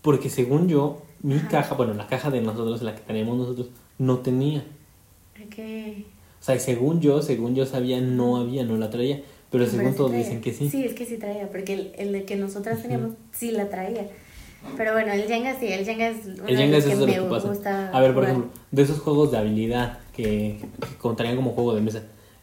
[0.02, 1.48] Porque según yo, mi Ajá.
[1.48, 3.68] caja, bueno, la caja de nosotros, la que teníamos nosotros,
[4.00, 4.64] no tenía.
[5.46, 5.58] Ok.
[6.40, 9.22] O sea, según yo, según yo sabía, no había, no la traía.
[9.50, 10.24] Pero según sí todos traía.
[10.24, 10.68] dicen que sí.
[10.68, 14.08] Sí, es que sí traía, porque el, el de que nosotras teníamos sí la traía.
[14.76, 17.16] Pero bueno, el Jenga sí, el Jenga es uno El Jenga es que eso me
[17.16, 17.48] lo que pasa.
[17.48, 18.30] gusta A ver, por jugar.
[18.38, 22.02] ejemplo, de esos juegos de habilidad que, que contraían como juego de mesa.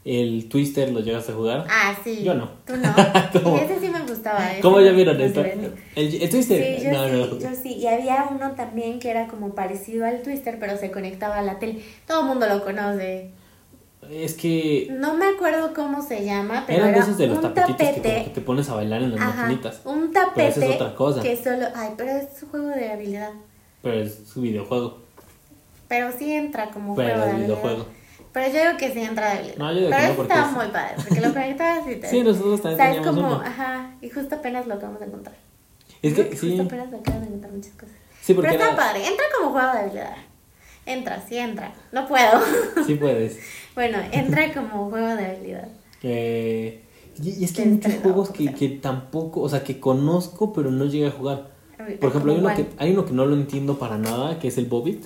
[0.10, 1.66] El Twister lo llegaste a jugar.
[1.70, 2.24] Ah, sí.
[2.24, 2.50] Yo no.
[2.66, 2.94] Tú no.
[3.44, 3.58] ¿Cómo?
[3.58, 4.40] Ese sí me gustaba.
[4.62, 5.44] ¿Cómo ya vieron esto?
[5.44, 5.76] El,
[6.22, 6.78] el Twister.
[6.80, 7.74] Sí, yo no, sí, no, yo sí.
[7.74, 11.60] Y había uno también que era como parecido al Twister, pero se conectaba a la
[11.60, 11.82] tele.
[12.08, 13.32] Todo el mundo lo conoce.
[14.10, 17.43] Es que No me acuerdo cómo se llama, pero eran era esos de los un
[17.54, 18.24] que, tapete.
[18.24, 19.82] que te pones a bailar en las Ajá, maquinitas.
[19.84, 21.22] un Pero tapete esa es otra cosa.
[21.22, 21.65] que solo...
[21.76, 23.32] Ay, pero es un juego de habilidad.
[23.82, 25.00] Pero es su videojuego.
[25.89, 27.58] Pero sí entra como Pero juego de habilidad.
[28.34, 29.58] Pero yo digo que sí entra de habilidad.
[29.58, 31.96] No, yo digo pero que no, porque estaba es- muy padre, porque lo conectabas y
[31.96, 32.08] te...
[32.10, 33.44] Sí, nosotros también ¿Sabes teníamos como, uno.
[33.46, 35.36] Ajá, y justo apenas lo acabamos de encontrar.
[36.02, 36.60] Es que justo sí.
[36.60, 37.96] apenas acabamos de encontrar muchas cosas.
[38.22, 40.16] Sí, porque Pero está era- padre, entra como juego de habilidad.
[40.86, 41.74] Entra, sí entra.
[41.92, 42.42] No puedo.
[42.86, 43.40] Sí puedes.
[43.76, 45.68] bueno, entra como juego de habilidad.
[46.04, 46.84] Eh,
[47.22, 50.86] y, es que hay muchos juegos que, que tampoco, o sea, que conozco, pero no
[50.86, 51.50] llegué a jugar.
[52.00, 54.48] Por ejemplo, hay ¿Como uno, que, hay uno que no lo entiendo para nada, que
[54.48, 55.06] es el Bobbit.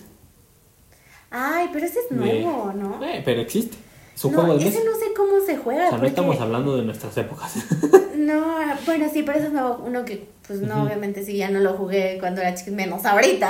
[1.31, 3.03] Ay, pero ese es de- nuevo, ¿no?
[3.03, 3.77] Eh, pero existe.
[4.13, 4.91] Es un no, juego de ese mesa.
[4.91, 5.79] no sé cómo se juega.
[5.79, 7.55] O sea, no porque- estamos hablando de nuestras épocas.
[8.21, 9.81] No, bueno, sí, pero ese es nuevo.
[9.83, 13.49] Uno que, pues no, obviamente sí, ya no lo jugué cuando era chiquito, menos ahorita.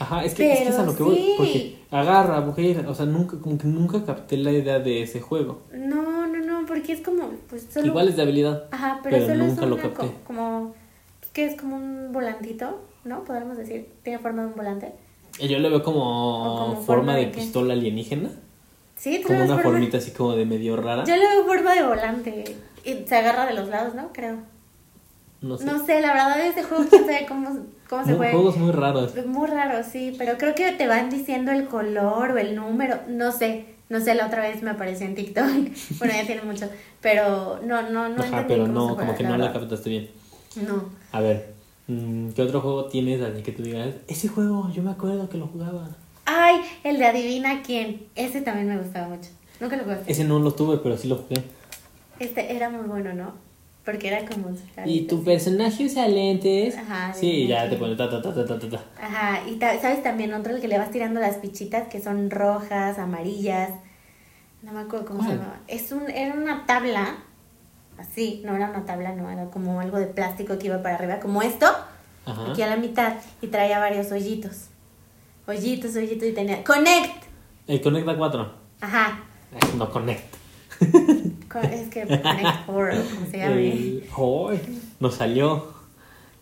[0.00, 1.34] Ajá, es que, es, que es a lo que voy.
[1.36, 5.62] Porque agarra, mujer, o sea, nunca, como que nunca capté la idea de ese juego.
[5.72, 7.86] No, no, no, porque es como, pues solo.
[7.86, 8.64] Igual es de habilidad.
[8.72, 10.06] Ajá, pero, pero solo nunca es lo una capté.
[10.08, 10.74] co- como,
[11.32, 13.22] que es como un volantito, ¿no?
[13.22, 14.92] Podríamos decir, tiene forma de un volante.
[15.38, 18.30] Yo le veo como, forma, forma de de pistola alienígena.
[18.96, 21.04] Sí, Como una formita así como de medio rara.
[21.04, 24.12] Yo le veo forma de volante y se agarra de los lados, ¿no?
[24.12, 24.36] Creo.
[25.40, 25.64] No sé.
[25.64, 27.48] No sé, la verdad este juego quién sabe cómo,
[27.88, 28.32] cómo se juega.
[28.32, 29.14] juegos muy raros.
[29.24, 33.32] Muy raro, sí, pero creo que te van diciendo el color o el número, no
[33.32, 35.46] sé, no sé, la otra vez me apareció en TikTok,
[35.98, 36.68] bueno, ya tiene mucho,
[37.00, 39.88] pero no, no, no Ajá, entendí pero cómo no, se como que no la captaste
[39.88, 40.10] bien.
[40.56, 41.54] No, A ver,
[42.34, 43.94] ¿qué otro juego tienes así que tú digas?
[44.08, 45.88] Ese juego, yo me acuerdo que lo jugaba.
[46.26, 50.38] ay, el de adivina quién, ese también me gustaba mucho, nunca lo jugaste, Ese no
[50.38, 51.42] lo tuve, pero sí lo jugué.
[52.18, 53.32] este era muy bueno, ¿no?
[53.84, 54.50] Porque era como...
[54.84, 56.76] ¿Y tu personaje usa lentes?
[56.76, 58.84] Ajá, Sí, ya te pone ta ta ta ta ta ta.
[59.00, 62.30] Ajá, y ta- sabes también otro el que le vas tirando las fichitas que son
[62.30, 63.70] rojas, amarillas,
[64.62, 65.60] no me acuerdo cómo se llamaba.
[65.66, 67.16] Es un, era una tabla,
[68.00, 71.20] así, no era una tabla, no, era como algo de plástico que iba para arriba,
[71.20, 71.66] como esto,
[72.26, 72.50] Ajá.
[72.52, 74.66] aquí a la mitad, y traía varios hoyitos.
[75.46, 76.62] Hoyitos, hoyitos, y tenía...
[76.64, 77.24] ¡Connect!
[77.66, 78.52] El Conecta 4.
[78.80, 79.20] Ajá,
[79.76, 80.34] No Connect.
[81.50, 82.74] co- es que Connect 4,
[83.14, 83.72] como se llame.
[83.72, 84.04] El...
[84.16, 84.82] ¡Ay!
[85.00, 85.66] Nos salió.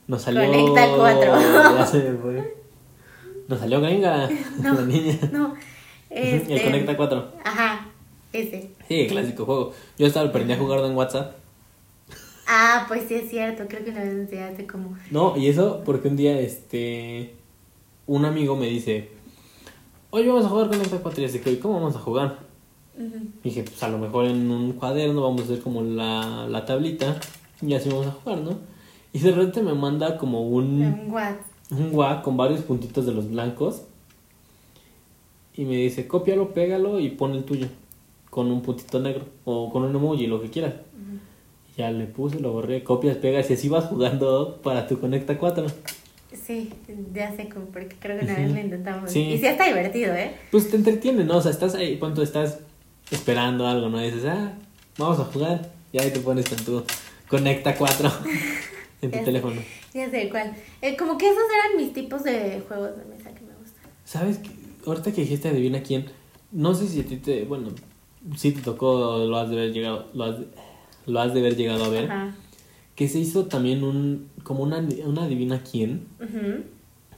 [0.07, 0.45] Nos salió.
[0.47, 1.41] Conecta 4.
[1.79, 2.57] Ya se me fue.
[3.49, 4.29] Nos salió gringa.
[4.63, 4.75] No.
[4.75, 5.19] La niña.
[5.33, 5.55] No,
[6.11, 6.55] este...
[6.55, 7.33] El Conecta 4.
[7.45, 7.87] Ajá,
[8.33, 8.71] ese.
[8.89, 9.73] Sí, clásico juego.
[9.99, 11.35] Yo estaba aprendí a jugar en WhatsApp.
[12.51, 14.97] Ah, pues sí es cierto, creo que una vez enseñaste como...
[15.11, 17.35] No, y eso porque un día, este,
[18.07, 19.11] un amigo me dice,
[20.09, 22.39] oye, vamos a jugar con esta 4 y así que, ¿cómo vamos a jugar?
[23.45, 27.21] Dije, pues a lo mejor en un cuaderno vamos a hacer como la, la tablita
[27.61, 28.59] y así vamos a jugar, ¿no?
[29.13, 31.35] Y de repente me manda como un, Un what?
[31.71, 33.83] un WA con varios puntitos de los blancos
[35.55, 37.67] y me dice, cópialo, pégalo y pon el tuyo
[38.31, 40.75] con un puntito negro o con un emoji, lo que quieras.
[41.79, 45.65] Ya le puse, lo borré, copias, pegas y así vas jugando para tu Conecta 4.
[46.33, 46.73] Sí,
[47.15, 49.13] ya sé porque creo que una vez lo intentamos.
[49.13, 49.21] Sí.
[49.21, 50.35] Y sí está divertido, ¿eh?
[50.51, 51.37] Pues te entretiene, ¿no?
[51.37, 52.59] O sea, estás ahí, cuando estás
[53.13, 54.03] esperando algo, ¿no?
[54.03, 54.55] Y dices, ah,
[54.99, 55.71] vamos a jugar.
[55.93, 56.83] Y ahí te pones con tu
[57.29, 58.13] Conecta 4
[59.03, 59.63] en tu teléfono.
[59.95, 60.57] Ya sé cuál.
[60.83, 63.85] Eh, como que esos eran mis tipos de juegos de mesa que me gustan.
[64.05, 64.39] ¿Sabes?
[64.39, 64.51] qué?
[64.85, 66.07] Ahorita que dijiste adivina quién,
[66.51, 67.69] no sé si a ti te, bueno,
[68.37, 70.47] si te tocó, lo has de haber llegado, lo has de,
[71.09, 72.35] lo has de haber llegado a ver, Ajá.
[72.95, 76.07] que se hizo también un, como una, una adivina quién,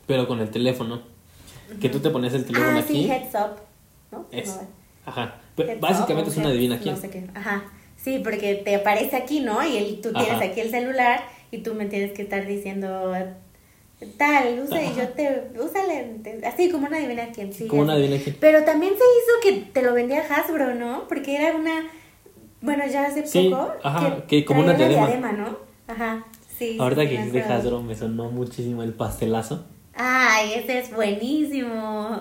[0.07, 1.03] pero con el teléfono.
[1.81, 3.05] Que tú te ponías el teléfono Ah, aquí.
[3.05, 3.61] sí, heads up.
[4.11, 4.27] ¿No?
[4.33, 4.59] Es.
[5.07, 5.37] Ajá.
[5.55, 6.97] Pero heads básicamente up es una adivina quién.
[6.97, 7.27] No sé qué.
[7.33, 7.63] Ajá.
[7.97, 9.65] Sí, porque te aparece aquí, ¿no?
[9.65, 10.45] Y el, tú tienes Ajá.
[10.47, 11.21] aquí el celular
[11.53, 13.15] y tú me tienes que estar diciendo
[14.17, 17.67] tal, usa y yo te, úsale, te- así como una adivina quién, sí.
[17.67, 18.37] Como una adivina quién.
[18.41, 21.07] Pero también se hizo que te lo vendía Hasbro, ¿no?
[21.07, 21.85] Porque era una,
[22.61, 23.73] bueno, ya hace Sí, poco.
[23.83, 25.33] ajá, que como una diadema.
[25.33, 25.57] ¿no?
[25.89, 26.25] Ajá,
[26.59, 26.77] sí.
[26.79, 27.53] Ahorita sí, que acuerdo.
[27.55, 29.65] Hasbro me sonó muchísimo el pastelazo.
[29.95, 32.21] Ay, ese es buenísimo.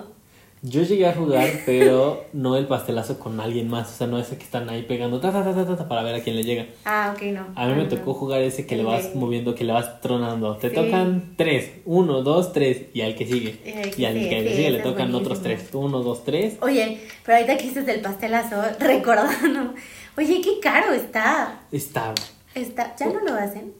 [0.62, 3.88] Yo llegué a jugar, pero no el pastelazo con alguien más.
[3.94, 6.20] O sea, no ese que están ahí pegando ta, ta, ta, ta, para ver a
[6.22, 6.66] quién le llega.
[6.84, 7.40] Ah, ok, no.
[7.42, 7.88] A mí Ah, me no.
[7.88, 10.58] tocó jugar ese que le vas de- moviendo, que le vas tronando.
[10.58, 10.76] Te Sí.
[10.76, 11.72] tocan tres.
[11.86, 12.88] Uno, dos, tres.
[12.94, 13.58] Y al que sigue.
[13.66, 15.70] Y al que Y al sigue, que le sí, tocan otros tres.
[15.72, 16.58] Uno, dos, tres.
[16.62, 19.74] Oye, pero ahorita que hiciste el pastelazo, recordando.
[20.18, 21.60] Oye, qué caro está.
[21.72, 22.14] Está.
[22.56, 23.74] Está, ya no lo hacen.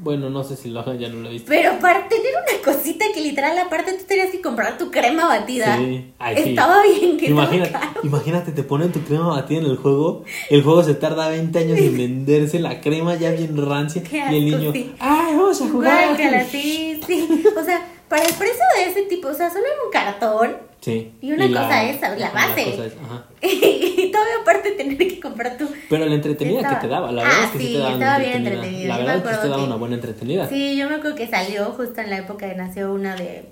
[0.00, 1.48] Bueno, no sé si lo hagan, ya no lo he visto.
[1.48, 5.76] Pero para tener una cosita que literal aparte tú tenías que comprar tu crema batida.
[5.76, 6.12] Sí.
[6.18, 6.50] Ay, sí.
[6.50, 8.00] Estaba bien que Imagínate, caro.
[8.02, 10.24] imagínate, te ponen tu crema batida en el juego.
[10.50, 12.58] El juego se tarda 20 años en venderse.
[12.60, 14.02] La crema ya bien rancia.
[14.02, 14.94] Qué y el asco, niño, sí.
[14.98, 16.08] ¡ay, vamos a jugar!
[16.08, 17.44] Guácala, sí, sí.
[17.56, 20.67] O sea, para el precio de ese tipo, o sea, solo en un cartón.
[20.80, 21.12] Sí.
[21.20, 21.82] Y una cosa
[22.16, 22.64] la base.
[22.70, 23.24] cosa esa, ajá.
[23.42, 25.68] Y todavía aparte tener que comprar tu.
[25.90, 27.78] Pero la entretenida Estaba- que te daba, la verdad Ah, es que sí, sí, te
[27.78, 28.64] daba una estaba bien entretenida.
[28.64, 30.48] entretenida, La yo me verdad es que sí te acuerdo daba que- una buena entretenida.
[30.48, 33.48] Sí, yo me acuerdo que salió justo en la época que nació una de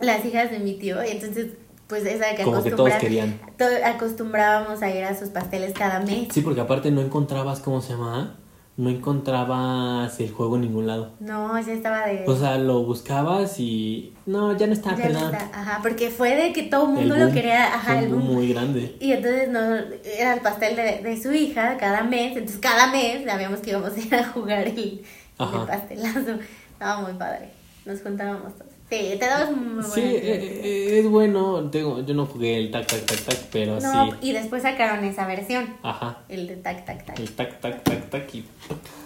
[0.00, 1.04] las hijas de mi tío.
[1.04, 1.46] Y entonces,
[1.86, 3.40] pues esa que Como que todos acostumbra- querían.
[3.58, 6.28] to- acostumbrábamos a ir a sus pasteles cada mes.
[6.32, 8.36] Sí, porque aparte no encontrabas, ¿cómo se llama?
[8.76, 11.12] No encontrabas el juego en ningún lado.
[11.20, 12.24] No, ya estaba de.
[12.26, 14.12] O sea, lo buscabas y...
[14.26, 15.50] No, ya no está, ya no está.
[15.54, 17.72] Ajá, porque fue de que todo el El mundo lo quería.
[17.72, 18.34] Ajá, el boom boom.
[18.34, 18.96] muy grande.
[18.98, 22.36] Y entonces no, era el pastel de, de su hija cada mes.
[22.36, 25.02] Entonces cada mes sabíamos que íbamos a ir a jugar el,
[25.38, 26.38] el pastelazo.
[26.72, 27.50] Estaba muy padre.
[27.86, 28.73] Nos juntábamos todos.
[28.90, 31.70] Sí, te dabas muy Sí, eh, eh, es bueno.
[31.70, 34.16] Tengo, yo no jugué el tac, tac, tac, tac, pero No, sí.
[34.20, 35.74] y después sacaron esa versión.
[35.82, 36.18] Ajá.
[36.28, 37.18] El de tac, tac, tac.
[37.18, 38.44] El tac, tac, tac, tac y...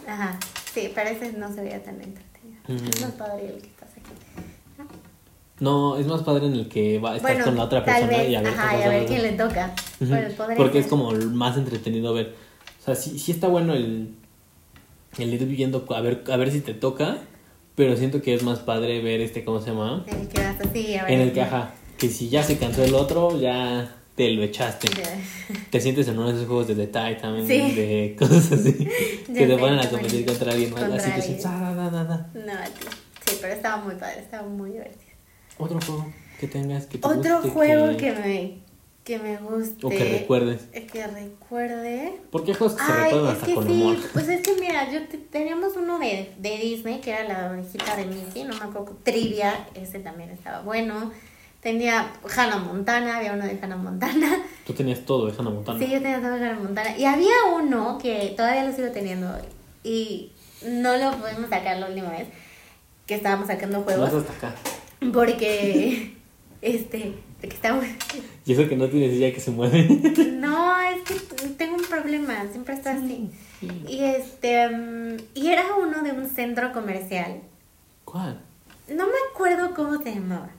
[0.07, 0.38] Ajá.
[0.75, 2.61] Sí, pero ese no se veía tan entretenido.
[2.69, 4.12] Es más padre el que estás aquí.
[5.61, 8.29] No, es más padre en el que va, estás Bueno, con la otra persona vez,
[8.31, 9.75] y a ver ajá, y a ver quién le toca.
[10.01, 12.35] Bueno, Porque es como más entretenido ver.
[12.81, 14.14] O sea, sí, sí está bueno el,
[15.19, 17.19] el ir viendo a ver, a ver si te toca,
[17.79, 20.05] pero siento que es más padre ver este, ¿cómo se llama?
[20.09, 21.12] En el que vas así, a ver.
[21.12, 24.88] En el que, ajá, que si ya se cansó el otro, ya te lo echaste.
[24.88, 25.57] Ya.
[25.71, 27.77] Te sientes en uno de esos juegos de detalle también, Sí.
[27.77, 28.73] de cosas así,
[29.33, 30.83] que te ponen a competir contra alguien más.
[30.83, 32.31] Así que da.
[32.35, 32.53] No.
[33.25, 35.12] Sí, pero estaba muy padre, estaba muy divertido.
[35.59, 38.59] Otro juego que tengas que te Otro guste, juego que me,
[39.09, 39.87] que me guste.
[39.87, 40.68] O que recuerdes.
[40.73, 42.21] eh, Que recuerde.
[42.31, 43.97] Porque hay juegos que se recuerdan es hasta que con sí, humor.
[44.12, 47.97] pues es que mira, yo te- teníamos uno de, de Disney, que era la orejita
[47.97, 51.11] de Mickey, no me acuerdo, Trivia, ese también estaba bueno.
[51.62, 54.42] Tenía Hannah Montana, había uno de Hannah Montana.
[54.66, 55.79] Tú tenías todo de Hannah Montana.
[55.79, 56.97] Sí, yo tenía todo de Hannah Montana.
[56.99, 59.27] Y había uno que todavía lo sigo teniendo
[59.83, 60.33] y
[60.64, 62.29] no lo pudimos sacar la última vez
[63.07, 64.12] que estábamos sacando juegos.
[64.12, 64.55] Vas hasta acá.
[65.12, 66.14] Porque,
[66.62, 67.96] este, porque está muy...
[68.44, 69.87] Y eso que no tienes idea que se mueve.
[70.38, 71.14] No, es que
[71.57, 73.31] tengo un problema, siempre está así.
[73.87, 77.40] Y este, mm, y era uno de un centro comercial.
[78.05, 78.40] ¿Cuál?
[78.88, 80.51] No me acuerdo cómo se llamaba.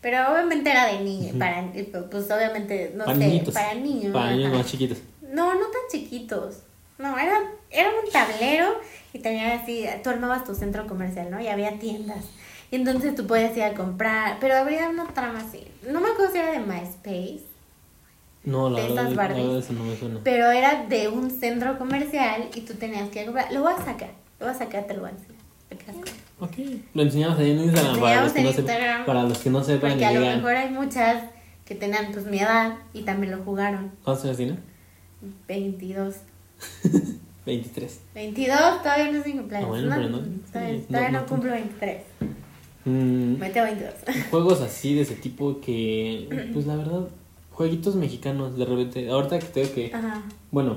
[0.00, 1.38] Pero obviamente era de niños, Ujú.
[1.38, 1.72] para,
[2.10, 3.54] pues obviamente, no para sé, niñitos.
[3.54, 4.12] para niños.
[4.12, 4.98] Para niños más chiquitos.
[5.22, 6.60] No, no tan chiquitos.
[6.98, 7.38] No, era,
[7.70, 8.80] era un tablero
[9.12, 11.40] y tenía así, tú armabas tu centro comercial, ¿no?
[11.40, 12.24] Y había tiendas.
[12.70, 15.66] Y entonces tú podías ir a comprar, pero habría una trama así.
[15.90, 17.40] No me acuerdo si era de MySpace,
[18.44, 19.44] No, la De verdad, esas la Barbies.
[19.46, 20.20] verdad eso no me suena.
[20.24, 23.52] pero era de un centro comercial y tú tenías que comprar.
[23.52, 25.38] Lo voy a sacar, lo voy a sacar, te lo voy a enseñar.
[26.40, 26.52] Ok.
[26.94, 29.06] Lo enseñamos ahí en Instagram Lo para los, en no sepan, Instagram.
[29.06, 29.90] para los que no sepan.
[29.90, 31.24] Porque a lo mejor hay muchas
[31.64, 33.90] que tenían pues mi edad y también lo jugaron.
[34.04, 34.56] ¿Cuántos años tiene?
[35.48, 36.14] 22.
[37.44, 38.00] 23.
[38.14, 39.68] 22, todavía no es mi cumpleaños.
[39.68, 42.02] Ah, bueno, no, no- todavía todavía no- cumplo 23.
[42.84, 43.94] Mm, Mete 22.
[44.30, 47.08] juegos así de ese tipo que, pues la verdad,
[47.52, 50.22] jueguitos mexicanos, de repente, ahorita que tengo que, Ajá.
[50.50, 50.76] bueno,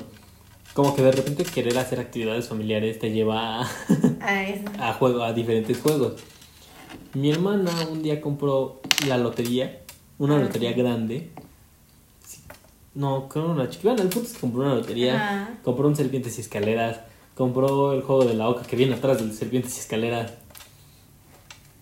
[0.74, 3.68] como que de repente querer hacer actividades familiares te lleva a,
[4.80, 6.14] A a juego, a diferentes juegos.
[7.14, 9.82] Mi hermana un día compró la lotería,
[10.18, 11.32] una Ah, lotería grande.
[12.26, 12.42] Sí,
[12.96, 13.90] No, creo una chiquita.
[13.90, 15.50] Bueno, el punto es que compró una lotería, Ajá.
[15.64, 17.02] compró un serpientes y escaleras,
[17.36, 20.32] compró el juego de la oca que viene atrás del serpientes y escaleras.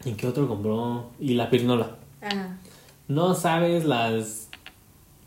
[0.05, 1.11] ¿Y qué otro compró?
[1.19, 1.97] Y la pirinola.
[2.21, 2.57] Ajá.
[3.07, 4.49] No sabes las.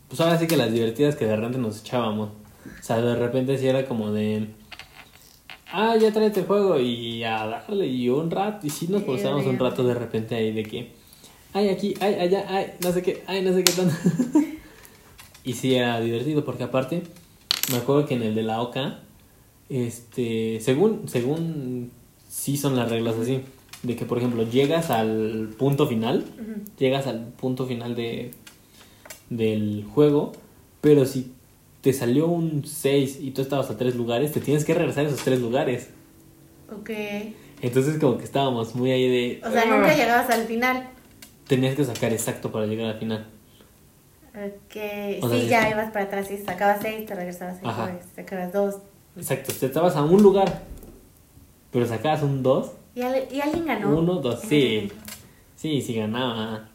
[0.07, 2.29] Pues ahora sí que las divertidas que de repente nos echábamos.
[2.29, 4.47] O sea, de repente sí era como de.
[5.71, 8.65] Ah, ya tráete el juego y a darle y un rato.
[8.65, 10.93] Y sí nos pasábamos un rato de repente ahí de que.
[11.53, 13.93] Ay, aquí, ay, allá, ay, no sé qué, ay, no sé qué tanto.
[15.43, 17.03] y sí era divertido porque aparte,
[17.69, 19.01] me acuerdo que en el de la OCA,
[19.69, 21.91] este, según, según
[22.27, 23.41] sí son las reglas así,
[23.83, 26.25] de que por ejemplo llegas al punto final
[26.79, 28.31] llegas al punto final de
[29.29, 30.31] del juego,
[30.81, 31.31] pero si
[31.81, 35.09] te salió un 6 y tú estabas a tres lugares, te tienes que regresar a
[35.09, 35.89] esos tres lugares.
[36.71, 36.89] Ok.
[37.61, 39.41] Entonces como que estábamos muy ahí de...
[39.45, 39.75] O sea, "Ah".
[39.75, 40.89] nunca llegabas al final.
[41.47, 43.27] Tenías que sacar exacto para llegar al final.
[44.35, 44.75] Ok.
[45.21, 47.87] O sí, ya está- ibas para atrás y sacabas 6, te regresabas a Ajá.
[47.99, 48.75] 6, sacabas 2.
[49.17, 50.61] Exacto, te estabas a un lugar,
[51.71, 53.97] pero sacabas un 2, ¿Y, al- y alguien ganó?
[53.97, 54.91] 1, 2, sí.
[55.55, 56.69] Sí, sí ganaba.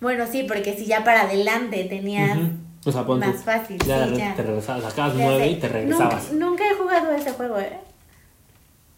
[0.00, 2.48] Bueno, sí, porque si ya para adelante tenías Ujú.
[2.84, 3.78] O sea, pon tú, más fácil.
[3.86, 4.34] ya sí, ya.
[4.34, 5.50] te regresabas, sacabas Ya 9 sé.
[5.50, 6.32] y te regresabas.
[6.32, 7.78] Nunca, nunca he jugado ese juego, ¿eh?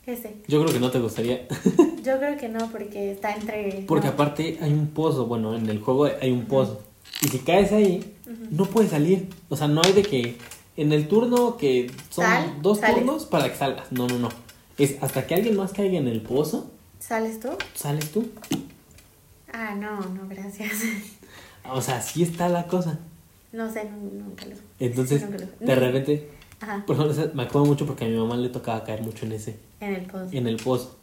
[0.06, 0.36] Ese.
[0.48, 1.46] Yo creo que no te gustaría.
[2.02, 3.84] Yo creo que no, porque está entre.
[3.86, 4.12] Porque no.
[4.14, 6.82] aparte hay un pozo, bueno, en el juego hay un pozo.
[7.22, 8.14] Y si caes ahí,
[8.50, 9.28] no puedes salir.
[9.48, 10.36] O sea, no hay de que
[10.76, 12.96] en el turno que son Sal, dos sales.
[12.96, 13.90] turnos para que salgas.
[13.92, 14.28] No, no, no.
[14.78, 17.48] Es hasta que alguien más caiga en el pozo, ¿Sales tú?
[17.74, 18.28] sales tú.
[19.52, 20.72] Ah, no, no, gracias.
[21.70, 22.98] O sea, así está la cosa.
[23.52, 24.56] No sé, nu- nunca lo.
[24.80, 28.36] Entonces, nunca lo- de repente, Ajá, por ejemplo, me acuerdo mucho porque a mi mamá
[28.36, 30.34] le tocaba caer mucho en ese, en el post.
[30.34, 30.96] en el pozo.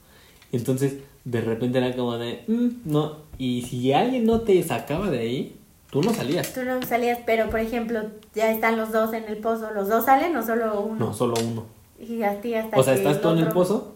[0.51, 3.17] Entonces, de repente era como de, "Mm, no.
[3.37, 5.55] Y si alguien no te sacaba de ahí,
[5.89, 6.53] tú no salías.
[6.53, 8.01] Tú no salías, pero por ejemplo,
[8.35, 9.71] ya están los dos en el pozo.
[9.71, 10.95] ¿Los dos salen o solo uno?
[11.07, 11.65] No, solo uno.
[12.01, 13.95] Y a ti hasta O sea, estás tú en el pozo,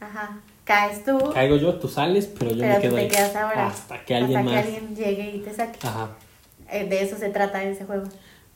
[0.00, 0.40] Ajá.
[0.64, 3.66] Caes tú, caigo yo, tú sales, pero yo pero me quedo te ahí quedas ahora.
[3.66, 4.62] hasta que alguien hasta más.
[4.64, 5.78] que alguien llegue y te saque.
[5.86, 6.10] Ajá.
[6.70, 8.04] Eh, de eso se trata ese juego.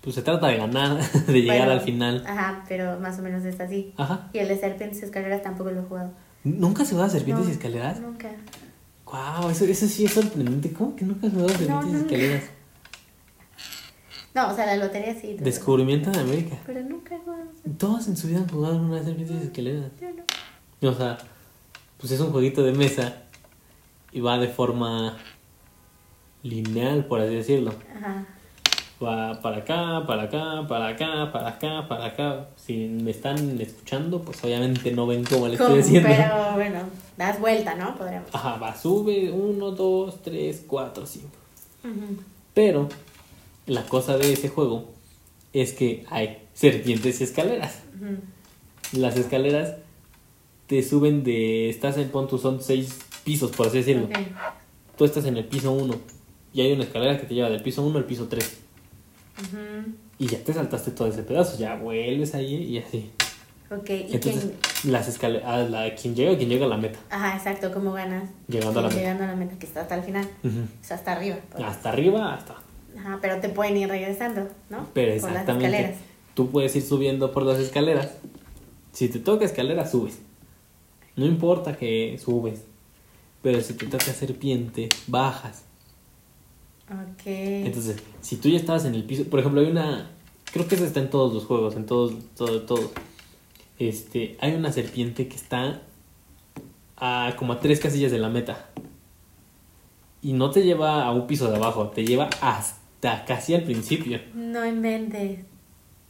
[0.01, 2.25] Pues se trata de ganar, de llegar Bueno, al final.
[2.27, 3.93] Ajá, pero más o menos es así.
[3.97, 4.29] Ajá.
[4.33, 6.11] Y el de serpientes y escaleras tampoco lo he jugado.
[6.45, 8.01] ¿Nunca se juega serpientes No, y escaleras?
[8.01, 8.29] Nunca.
[9.07, 10.73] Wow, eso, eso sí es sorprendente.
[10.73, 11.99] ¿Cómo que nunca has jugado serpientes y no.
[12.01, 12.43] escaleras?
[14.37, 15.35] No, o sea, la lotería sí.
[15.40, 16.59] Descubrimiento de América.
[16.66, 17.44] Pero nunca he jugado.
[17.79, 19.90] Todos en su vida han jugado una serpientes y.
[19.99, 20.09] Yo
[20.83, 20.90] no.
[20.90, 21.16] O sea,
[21.96, 23.14] pues es un jueguito de mesa
[24.12, 25.16] y va de forma
[26.42, 27.72] lineal, por así decirlo.
[27.96, 28.27] Ajá.
[29.03, 32.49] Va para acá, para acá, para acá, para acá, para acá.
[32.57, 36.11] Si me están escuchando, pues obviamente no ven cómo le estoy diciendo.
[36.14, 36.81] pero bueno,
[37.16, 37.96] das vuelta, ¿no?
[37.96, 38.29] Podríamos.
[38.35, 41.27] Ajá, va, sube 1, 2, 3, 4, 5.
[41.85, 42.22] Ujú.
[42.53, 42.88] Pero
[43.66, 44.92] la cosa de ese juego
[45.52, 47.81] es que hay serpientes y escaleras.
[48.92, 49.74] Las escaleras
[50.66, 51.68] te suben de.
[51.70, 54.09] Estás en punto, son 6 pisos, por así decirlo.
[54.96, 55.94] Tú estás en el piso 1
[56.52, 58.57] y hay una escalera que te lleva del piso 1 al piso 3.
[59.42, 59.92] Ujú.
[60.18, 63.11] Y ya te saltaste todo ese pedazo, ya vuelves ahí y así.
[63.70, 64.46] Ok, y Entonces,
[64.81, 64.92] quién.
[64.92, 65.68] las escaleras.
[65.70, 66.98] La, quien llega, quien llega a la meta.
[67.11, 68.31] Ajá, exacto, ¿cómo ganas?
[68.48, 69.00] Llegando a la meta.
[69.00, 70.29] Llegando a la meta, que está hasta el final.
[70.44, 71.37] O sea, hasta arriba.
[71.50, 71.64] pues.
[71.64, 72.55] Hasta arriba, hasta.
[72.99, 74.89] Ajá, pero te pueden ir regresando, ¿no?
[74.95, 75.67] Pero Por las exactamente.
[75.67, 76.01] escaleras.
[76.35, 78.13] Tú puedes ir subiendo por las escaleras.
[78.93, 80.19] Si te toca escalera, subes.
[81.17, 82.63] No importa que subes.
[83.43, 85.63] Pero si te toca serpiente, bajas.
[86.91, 87.23] Ok.
[87.27, 90.11] Entonces, si tú ya estabas en el piso, por ejemplo, hay una,
[90.53, 92.91] creo que eso está en todos los juegos, en todos, todo, todos.
[93.79, 95.83] Este, hay una serpiente que está
[96.97, 98.71] a como a tres casillas de la meta.
[100.23, 104.21] Y no te lleva a un piso de abajo, te lleva hasta casi al principio.
[104.35, 105.41] No inventes.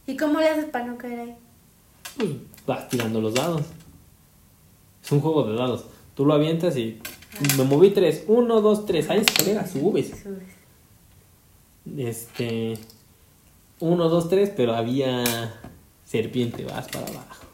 [0.05, 1.35] ¿Y cómo le haces para no caer ahí?
[2.17, 2.29] Pues
[2.65, 3.63] vas tirando los dados.
[5.03, 5.85] Es un juego de dados.
[6.15, 6.99] Tú lo avientas y
[7.57, 8.23] me moví tres.
[8.27, 9.09] Uno, dos, tres.
[9.09, 10.09] Hay escalera, subes.
[10.23, 10.57] Subes.
[11.97, 12.77] Este.
[13.79, 15.23] Uno, dos, tres, pero había
[16.03, 17.45] serpiente, vas para abajo.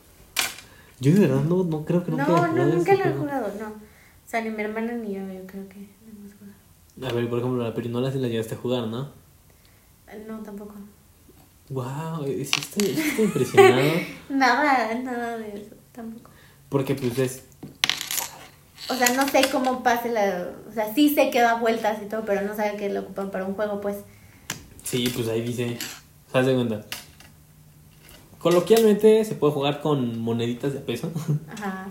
[0.99, 3.47] Yo de verdad no, no creo que No, nunca no, jugado nunca lo he jugado,
[3.59, 3.67] no.
[3.67, 7.11] O sea, ni mi hermana ni yo, yo creo que no hemos jugado.
[7.11, 9.22] A ver, por ejemplo, la perinola sí la llegaste a jugar, ¿no?
[10.27, 10.75] No, tampoco.
[11.69, 13.81] Wow, sí estoy, estoy impresionado.
[14.29, 16.29] Nada, nada de eso, tampoco.
[16.69, 17.43] Porque pues es...
[18.89, 20.51] O sea, no sé cómo pase la...
[20.69, 23.31] O sea, sí sé que da vueltas y todo, pero no sabe que lo ocupan
[23.31, 23.97] para un juego, pues.
[24.83, 25.77] Sí, pues ahí dice...
[26.31, 26.85] ¿Se hace cuenta?
[28.39, 31.11] Coloquialmente se puede jugar con moneditas de peso.
[31.47, 31.87] Ajá,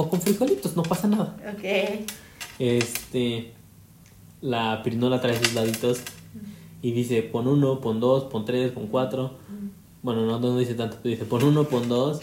[0.00, 1.36] o con frijolitos, no pasa nada.
[1.52, 2.06] ok.
[2.58, 3.52] Este...
[4.40, 6.00] La pirinola trae sus laditos
[6.82, 9.32] y dice pon uno, pon dos, pon tres, pon cuatro.
[10.02, 12.20] Bueno, no, no dice tanto, dice pon uno, pon dos,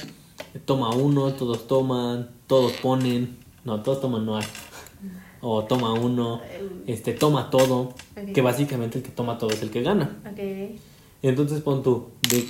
[0.66, 4.46] toma uno, todos toman, todos ponen, no, todos toman no hay.
[5.40, 6.42] O toma uno,
[6.88, 7.94] este, toma todo,
[8.34, 10.18] que básicamente el que toma todo es el que gana.
[10.26, 10.80] Ok.
[11.22, 12.44] Entonces pon tú, de,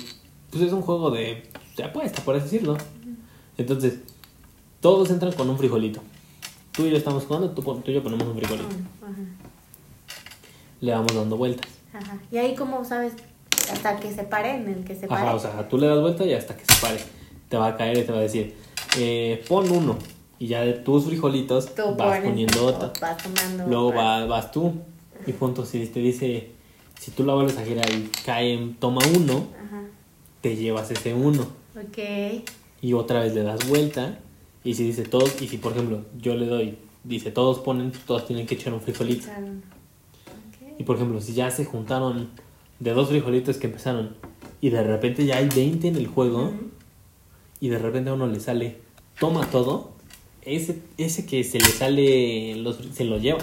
[0.50, 1.42] pues es un juego de,
[1.76, 2.78] de apuesta, por así decirlo.
[3.58, 3.98] Entonces,
[4.80, 6.00] todos entran con un frijolito.
[6.72, 8.68] Tú y yo estamos jugando, tú, tú y yo ponemos un frijolito.
[9.02, 9.12] Ajá.
[10.80, 11.77] Le vamos dando vueltas.
[11.92, 12.18] Ajá.
[12.30, 13.12] Y ahí, ¿cómo sabes?
[13.72, 15.22] Hasta que se pare, en el que se pare.
[15.22, 16.98] Ajá, o sea, tú le das vuelta y hasta que se pare.
[17.48, 18.54] Te va a caer y te va a decir,
[18.98, 19.96] eh, pon uno.
[20.38, 22.88] Y ya de tus frijolitos Tú vas poniendo otra.
[22.96, 23.66] o Vas tomando.
[23.66, 24.72] Luego va- vas tú.
[25.26, 26.52] Y punto, si te dice,
[26.98, 29.82] si tú la vuelves a girar y cae, toma uno, Ajá.
[30.40, 31.42] te llevas ese uno.
[31.76, 32.44] Ok.
[32.80, 34.18] Y otra vez le das vuelta.
[34.62, 38.26] Y si dice todos, y si por ejemplo yo le doy, dice todos ponen, todos
[38.26, 39.24] tienen que echar un frijolito.
[39.24, 39.46] Claro.
[40.78, 42.28] Y por ejemplo, si ya se juntaron
[42.80, 44.14] de dos frijolitos que empezaron
[44.60, 46.52] y de repente ya hay 20 en el juego
[47.60, 48.78] y de repente a uno le sale,
[49.18, 49.90] toma todo,
[50.42, 53.40] ese, ese que se le sale los, se lo lleva.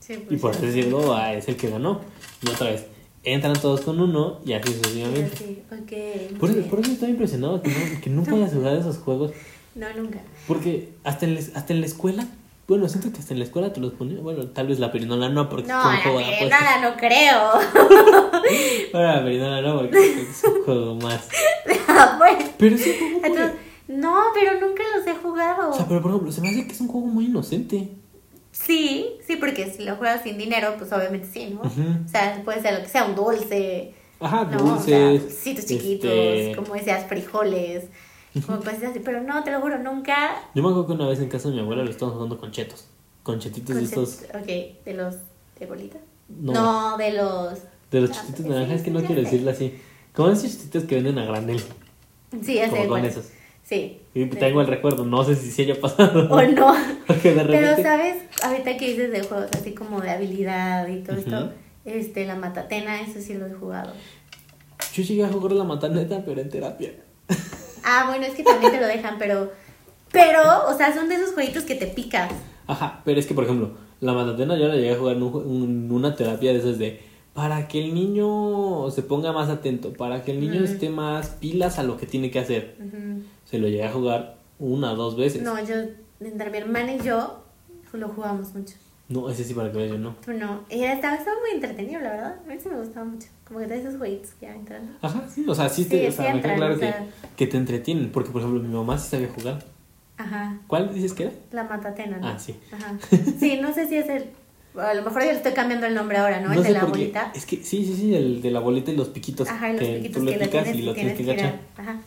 [0.00, 0.66] Sí, Y pues, por así sí.
[0.66, 2.00] decirlo, ah, es el que ganó.
[2.44, 2.86] Y otra vez,
[3.22, 5.36] entran todos con uno y así Sí, sucesivamente.
[5.36, 6.38] sí, ok.
[6.40, 9.30] Por eso, por eso estoy impresionado que, no, que nunca hayas jugado esos juegos.
[9.76, 10.20] No, nunca.
[10.48, 12.26] Porque hasta en, la- hasta en la escuela,
[12.72, 14.22] bueno, siento que hasta en la escuela te los ponían.
[14.22, 16.60] Bueno, tal vez la perinola no, porque No, es un la juego de apuestas.
[16.60, 17.40] nada, no creo.
[18.94, 21.28] Ahora la perinola no, porque es un juego más.
[22.18, 22.50] Pues.
[22.58, 23.52] Pero es un juego muy- Entonces,
[23.88, 25.70] no, pero nunca los he jugado.
[25.70, 27.88] O sea, pero por ejemplo, se me hace que es un juego muy inocente.
[28.50, 31.60] Sí, sí, porque si lo juegas sin dinero, pues obviamente sí, ¿no?
[31.62, 34.58] O sea, puede ser lo que sea, un dulce, Ajá, ¿no?
[34.58, 34.82] dulces.
[34.84, 37.84] o sea, dulcitos chiquitos, este, como decías, frijoles,
[38.40, 39.00] como así.
[39.04, 40.36] Pero no, te lo juro, nunca.
[40.54, 42.50] Yo me acuerdo que una vez en casa de mi abuela lo estábamos jugando con
[42.50, 42.86] chetos.
[43.22, 44.22] Con chetitos de estos.
[44.34, 44.46] Ok,
[44.84, 45.16] de los.
[45.58, 45.98] ¿De bolita?
[46.28, 47.58] No, No, de los.
[47.90, 49.78] de los Ah, chetitos naranjas, sí, que no quiero decirlo así.
[50.12, 51.62] Como esos chetitos que venden a granel.
[52.42, 53.26] Sí, ya sé Como con esos.
[53.62, 54.00] Sí.
[54.14, 56.28] Y tengo el recuerdo, no sé si se haya pasado.
[56.30, 56.74] O no.
[57.06, 57.82] Porque de Pero.
[57.82, 58.16] ¿sabes?
[58.42, 61.52] Ahorita que dices de juegos así como de habilidad y todo esto,
[61.84, 63.92] este, la matatena, eso sí lo he jugado.
[64.94, 66.92] Yo llegué a jugar la mataneta, pero en terapia.
[67.84, 69.52] Ah, bueno, es que también te lo dejan, pero.
[70.12, 72.30] Pero, o sea, son de esos jueguitos que te picas.
[72.66, 75.34] Ajá, pero es que, por ejemplo, la matatena yo la llegué a jugar en un
[75.34, 77.00] un- una terapia de esas de
[77.32, 81.78] para que el niño se ponga más atento, para que el niño esté más pilas
[81.78, 82.76] a lo que tiene que hacer.
[83.46, 85.42] Se lo llegué a jugar una o dos veces.
[85.42, 85.74] No, yo,
[86.20, 87.42] entre mi hermana y yo,
[87.94, 88.74] lo jugamos mucho.
[89.12, 90.16] No, ese sí para que yo no.
[90.26, 90.64] No.
[90.70, 92.36] Y estaba, estaba muy entretenido, la verdad.
[92.44, 93.28] A mí sí me gustaba mucho.
[93.46, 94.96] Como que de esos jueguitos que ya entran.
[95.02, 96.86] Ajá, sí, o sea, sí, Sí, te, o sí sea, me entran, claro o que,
[96.86, 97.06] sea.
[97.36, 99.64] que te entretienen, porque por ejemplo mi mamá sí sabía jugar.
[100.16, 100.58] Ajá.
[100.66, 101.32] ¿Cuál dices que era?
[101.50, 102.28] La matatena, ¿no?
[102.28, 102.54] Ah, sí.
[102.72, 102.96] Ajá.
[103.38, 104.30] Sí, no sé si es el.
[104.78, 106.52] A lo mejor yo le estoy cambiando el nombre ahora, ¿no?
[106.52, 107.30] el de la bolita.
[107.34, 109.48] Es que sí, sí, sí, el de la bolita y los piquitos.
[109.48, 111.42] Ajá, y los que piquitos tú le que lo picas tienes y lo tienes que.
[111.76, 112.00] Ajá.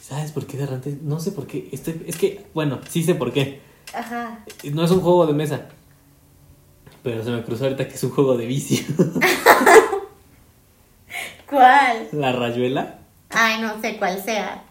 [0.00, 0.98] ¿Sabes por qué de repente?
[1.02, 1.68] No sé por qué.
[1.72, 3.60] Estoy, es que, bueno, sí sé por qué.
[3.94, 4.44] Ajá.
[4.72, 5.68] No es un juego de mesa.
[7.02, 8.84] Pero se me cruzó ahorita que es un juego de vicio.
[11.48, 12.08] ¿Cuál?
[12.12, 12.98] la rayuela,
[13.30, 14.62] Ay, no sé cuál sea.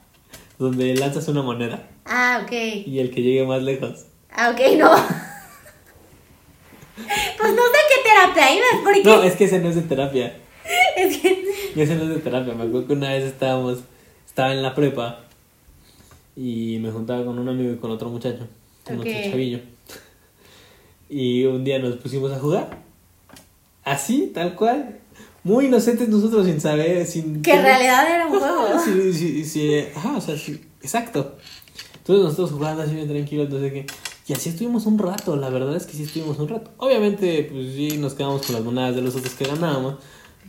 [0.58, 2.52] donde lanzas una moneda Ah, ok.
[2.86, 4.06] y el que llegue más lejos.
[4.32, 4.92] Ah, ok, no.
[7.38, 10.38] Pues no sé qué terapia ibas, porque No, es que ese no es de terapia.
[10.98, 11.46] es que.
[11.76, 12.54] Ese no es de terapia.
[12.54, 13.80] Me acuerdo que una vez estábamos,
[14.28, 15.22] estaba en la prepa
[16.36, 18.48] y me juntaba con un amigo y con otro muchacho,
[18.84, 19.06] con Ok.
[19.08, 19.60] otro chavillo.
[21.10, 22.84] Y un día nos pusimos a jugar.
[23.84, 25.00] Así, tal cual.
[25.44, 27.42] Muy inocentes nosotros sin saber, sin...
[27.42, 28.68] Que en realidad era un juego.
[28.86, 31.38] Sí, sí, sí, ajá, o sea, sí, exacto.
[31.98, 33.86] Entonces nosotros jugando así bien tranquilos, no sé qué.
[34.28, 36.72] Y así estuvimos un rato, la verdad es que sí estuvimos un rato.
[36.78, 39.96] Obviamente, pues sí, nos quedamos con las monedas de los otros que ganábamos.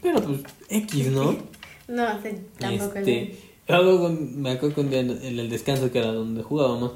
[0.02, 1.36] Pero pues, X, ¿no?
[1.88, 3.36] No sé, tampoco este,
[3.66, 6.92] con- me acuerdo que un día en el, descanso, que era donde jugábamos,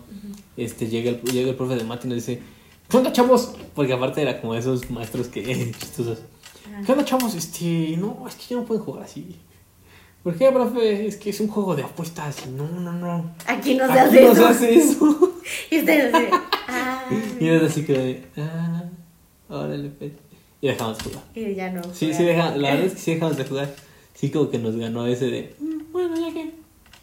[0.57, 2.41] este, llega el, llega el profe de mate y nos dice,
[2.89, 3.55] ¿qué onda, chavos?
[3.75, 5.43] Porque aparte era como esos maestros que,
[5.79, 6.19] chistosos.
[6.85, 7.35] ¿Qué onda, chavos?
[7.35, 9.37] Este, no, es que ya no pueden jugar así.
[10.23, 11.07] ¿Por qué, profe?
[11.07, 12.47] Es que es un juego de apuestas.
[12.47, 13.31] y No, no, no.
[13.47, 14.47] Aquí no se Aquí hace no se eso.
[14.49, 15.31] hace eso.
[15.71, 16.27] Y ustedes así,
[16.69, 17.05] ah.
[17.41, 18.85] y es así que, de, ah,
[19.51, 20.13] órale, pues.
[20.63, 21.23] Y dejamos de jugar.
[21.35, 21.83] Y ya no.
[21.93, 22.17] Sí, jugar.
[22.17, 23.75] sí, deja, la verdad es que sí dejamos de jugar.
[24.15, 26.55] Sí, como que nos ganó ese de, "Mm, bueno, ya que.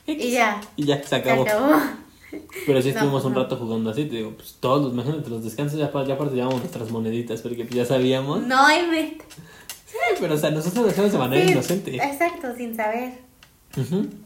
[0.07, 0.25] X".
[0.25, 0.59] Y ya.
[0.75, 1.45] Y ya, se Se acabó.
[2.65, 3.43] Pero sí No, estuvimos un no.
[3.43, 6.59] rato jugando así, te digo, pues todos los, imagínate, los descansos ya, ya aparte llevamos
[6.59, 8.41] nuestras moneditas, porque ya sabíamos.
[8.43, 9.25] No hay mente.
[9.86, 11.95] Sí, pero o sea, nosotros lo hacemos de manera Sí, inocente.
[11.97, 13.13] Exacto, sin saber.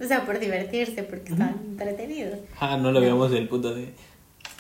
[0.04, 2.40] O sea, por divertirse, porque estaban entretenidos.
[2.60, 3.94] Ah, no lo veíamos del punto de.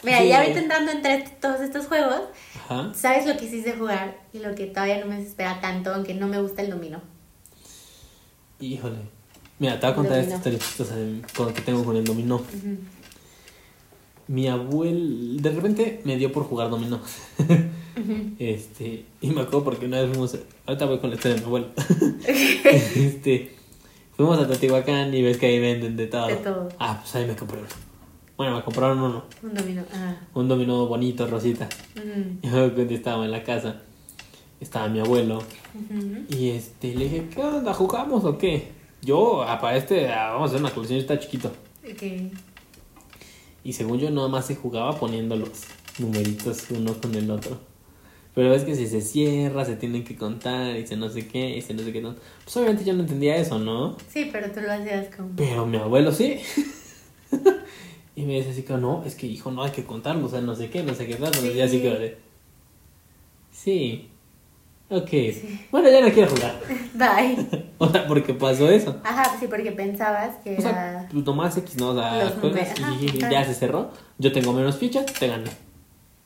[0.03, 0.27] Mira, Sí.
[0.27, 2.21] ya ahorita entrando entre todos estos juegos,
[2.69, 2.91] Ajá.
[2.93, 4.17] ¿sabes lo que sí sé jugar?
[4.33, 7.01] Y lo que todavía no me desespera tanto, aunque no me gusta el dominó.
[8.59, 8.97] Híjole.
[9.59, 10.95] Mira, te voy a contar esta historia chistosa
[11.53, 12.35] que tengo con el dominó.
[12.35, 12.77] Ujú.
[14.27, 16.99] Mi abuelo, de repente me dio por jugar dominó.
[18.39, 21.47] Este, y me acuerdo porque una vez fuimos, ahorita voy con la historia de mi
[21.47, 21.67] abuelo.
[22.25, 23.55] este,
[24.17, 26.27] fuimos a Teotihuacán y ves que ahí venden de todo.
[26.27, 26.69] De todo.
[26.77, 27.67] Ah, pues ahí me compraron.
[28.35, 29.83] Bueno, me compraron uno, Un dominó.
[29.93, 30.17] Ah.
[30.33, 31.69] un dominó bonito, rosita.
[31.95, 32.37] Ujú.
[32.41, 33.81] Y me acuerdo que estaba en la casa,
[34.59, 35.41] estaba mi abuelo.
[36.29, 37.73] Y este, le dije, ¿qué onda?
[37.73, 38.73] ¿Jugamos o qué?
[39.01, 41.49] Yo, ah, para este, ah, vamos a hacer una colección, está chiquito.
[41.89, 42.03] Ok.
[43.65, 45.49] Y según yo, nada más se jugaba poniendo los
[45.97, 47.57] numeritos uno con el otro.
[48.35, 51.57] Pero es que si se cierra, se tienen que contar, y se no sé qué,
[51.57, 51.99] y se no sé qué.
[51.99, 52.13] No.
[52.43, 53.97] Pues obviamente yo no entendía eso, ¿no?
[54.07, 55.29] Sí, pero tú lo hacías como...
[55.35, 56.39] Pero mi abuelo sí.
[58.15, 60.41] y me dice así que no, es que hijo, no hay que contarlo, o sea,
[60.41, 61.33] no sé qué, no sé qué tal.
[61.55, 62.19] Y así que
[63.51, 64.11] sí,
[64.89, 65.09] ok.
[65.71, 66.55] Bueno, ya no quiero jugar.
[66.93, 67.65] Bye.
[67.77, 69.01] O sea, porque pasó eso.
[69.03, 71.09] Ajá, sí, porque pensabas que O sea, era...
[71.11, 71.89] nomás X, ¿no?
[71.89, 72.69] O sea, Los juegas
[73.01, 73.91] y ya se cerró.
[74.17, 75.49] Yo tengo menos fichas, te gané.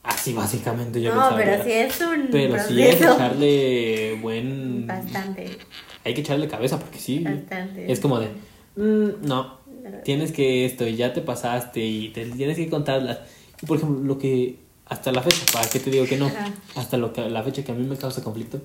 [0.03, 3.15] Así básicamente yo No, pero sí es un Pero sí hay que proceso.
[3.15, 4.85] echarle buen...
[4.87, 5.57] Bastante,
[6.05, 7.19] Hay que echarle cabeza porque sí.
[7.23, 7.91] bastante.
[7.91, 8.27] Es como de...
[8.75, 9.57] "Mm, no,
[10.03, 13.19] tienes que esto y ya te pasaste y te tienes que contarlas.
[13.67, 14.59] Por ejemplo, lo que...
[14.89, 16.31] Hasta la fecha, ¿para qué te digo que no?
[16.75, 18.59] Hasta lo que, la fecha que a mí me causa conflicto.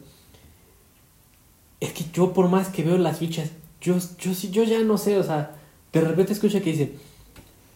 [1.81, 3.51] Es que yo por más que veo las fichas,
[3.81, 5.51] yo, yo, yo ya no sé, o sea,
[5.93, 6.95] de repente escucho que dice,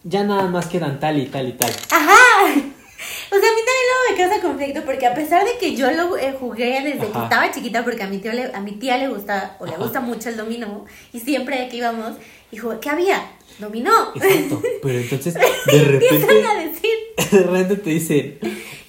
[0.03, 1.71] ya nada más quedan tal y tal y tal.
[1.91, 2.15] ¡Ajá!
[3.31, 5.89] O sea, a mí también luego me causa conflicto porque a pesar de que yo
[5.91, 8.97] lo eh, jugué desde que estaba chiquita porque a mi, tío le, a mi tía
[8.97, 9.83] le gusta o le Ajá.
[9.83, 12.17] gusta mucho el dominó y siempre que íbamos,
[12.51, 13.21] dijo, ¿qué había?
[13.59, 14.13] Dominó.
[14.15, 14.61] Exacto.
[14.81, 15.41] Pero entonces, de
[15.77, 16.91] Empiezan repente, a decir,
[17.31, 18.39] de repente te dicen,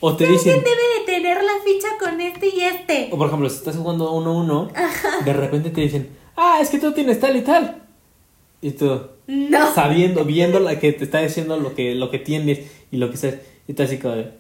[0.01, 0.66] o te ¿quién dicen, debe
[0.99, 3.09] de tener la ficha con este y este?
[3.12, 4.70] o por ejemplo, si estás jugando uno a uno,
[5.24, 7.83] de repente te dicen, ah, es que tú tienes tal y tal.
[8.62, 9.74] Y tú, No.
[9.74, 12.61] sabiendo, viendo la que te está diciendo lo que, lo que tienes
[12.91, 13.35] y lo que estás,
[13.66, 14.31] y tú así como de,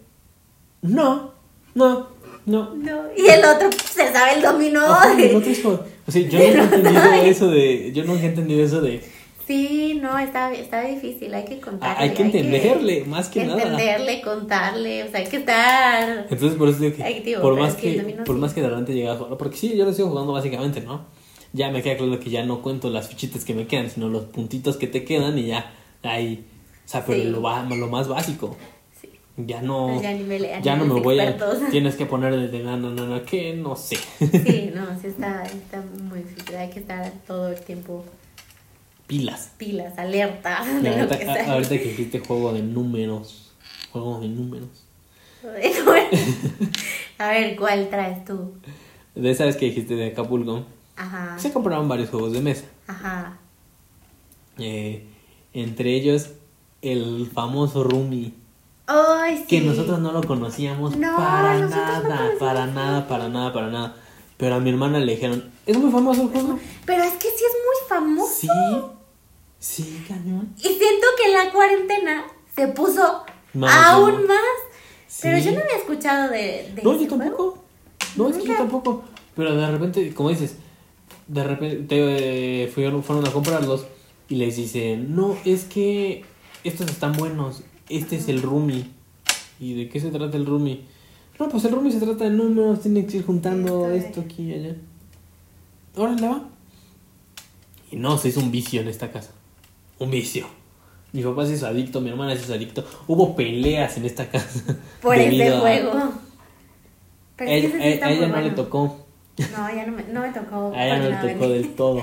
[0.82, 1.32] no,
[1.74, 2.08] no,
[2.46, 2.74] no.
[2.74, 3.02] No.
[3.16, 4.84] Y el otro se sabe el dominó.
[4.84, 8.04] Ajá, y el otro es como- o sea, yo nunca he entendido eso de, yo
[8.04, 9.00] nunca he entendido eso de,
[9.50, 12.04] Sí, no, está, está difícil, hay que contarle.
[12.04, 13.60] hay que entenderle, más que nada.
[13.60, 16.26] Entenderle, contarle, o sea, hay que estar...
[16.30, 18.40] Entonces por eso digo que Ay, tío, por más es que que dominó por sí.
[18.40, 21.04] más que de repente llegaba a jugar, porque sí, yo lo sigo jugando básicamente, ¿no?
[21.52, 24.26] Ya me queda claro que ya no cuento las fichitas que me quedan, sino los
[24.26, 25.72] puntitos que te quedan y ya
[26.04, 26.44] ahí,
[26.86, 27.28] o sea, pero Sí.
[27.28, 28.56] lo lo más básico.
[29.36, 31.58] Ya no Pues ya a ya no me voy a expertos.
[31.72, 33.96] tienes que poner no, no, no, no, que no sé.
[33.96, 38.04] Sí, no, sí está, está muy difícil, hay que estar todo el tiempo
[39.10, 39.50] Pilas.
[39.58, 43.50] pilas, alerta de Mira, lo ahorita, que a- ahorita que dijiste juego de números,
[43.92, 44.68] juego de números.
[47.18, 48.52] A ver, ¿cuál traes tú?
[49.14, 50.64] De esa vez que dijiste de Acapulco,
[50.96, 52.64] Ajá, se compraron varios juegos de mesa.
[52.86, 53.36] ajá.
[54.58, 55.06] Eh,
[55.54, 56.30] entre ellos
[56.82, 58.34] el famoso Rumi.
[58.86, 59.44] Ay, sí.
[59.46, 63.66] que nosotros no lo conocíamos No, para no nada, conocíamos para nada, para nada, para
[63.70, 63.96] nada.
[64.36, 66.58] Pero a mi hermana le dijeron, ¿es muy famoso el juego?
[66.86, 68.32] Pero es que sí es muy famoso.
[68.40, 68.48] Sí,
[69.60, 70.52] sí, cañón.
[70.58, 72.24] Y siento que la cuarentena
[72.56, 74.40] se puso Más, aún más.
[75.06, 75.20] Sí.
[75.22, 77.62] Pero yo no había escuchado de, de No, yo tampoco.
[78.16, 79.04] No, es que yo tampoco.
[79.36, 80.56] Pero de repente, como dices,
[81.28, 83.84] de repente eh, fueron, fueron a comprarlos
[84.28, 86.24] y les dicen, no, es que
[86.64, 88.90] estos están buenos, este es el Rumi.
[89.58, 90.86] ¿Y de qué se trata el Rumi?
[91.38, 94.42] No, pues el Rumi se trata de números, tienen que ir juntando Esto esto aquí
[94.44, 94.76] y allá.
[95.96, 96.48] Órale, va.
[97.90, 99.32] Y no, se hizo un vicio en esta casa.
[100.00, 100.46] Un vicio.
[101.12, 102.84] Mi papá se hizo adicto, mi hermana se hizo adicto.
[103.06, 104.76] Hubo peleas en esta casa.
[105.02, 105.92] Por ese a- juego.
[107.36, 109.06] Pero A es que sí está a ella no le tocó.
[109.56, 110.72] No, ya no me, no me tocó.
[110.74, 111.54] A ella no le tocó nada.
[111.54, 112.02] del todo.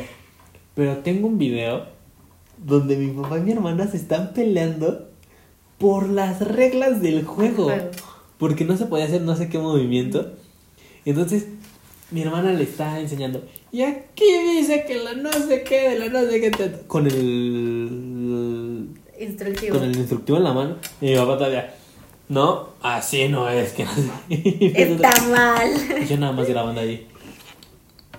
[0.75, 1.85] Pero tengo un video
[2.57, 5.09] donde mi papá y mi hermana se están peleando
[5.77, 7.65] por las reglas del juego.
[7.65, 7.91] juego.
[8.39, 10.33] Porque no se podía hacer no sé qué movimiento.
[11.05, 11.47] Entonces,
[12.11, 13.43] mi hermana le está enseñando.
[13.71, 16.51] Y aquí dice que la no sé qué, de la no sé qué.
[16.87, 18.87] Con el.
[19.19, 19.77] Instructivo.
[19.77, 20.75] Con el instructivo en la mano.
[21.01, 21.73] Y mi papá todavía.
[22.29, 23.85] No, así no es que
[24.29, 25.71] Está mal.
[26.07, 27.07] Yo nada más grabando ahí.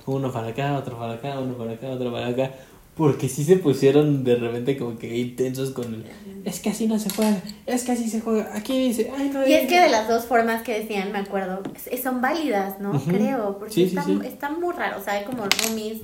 [0.06, 2.50] Uno para acá, otro para acá, uno para acá, otro para acá.
[2.98, 6.04] Porque sí se pusieron de repente como que intensos con el...
[6.44, 8.50] Es que así no se juega, es que así se juega.
[8.54, 9.46] Aquí dice, ay no.
[9.46, 11.62] Y es que de las dos formas que decían, me acuerdo,
[12.02, 13.00] son válidas, ¿no?
[13.04, 14.18] Creo, porque Sí, está, sí.
[14.24, 15.98] está muy raro, o sea, hay como roomies.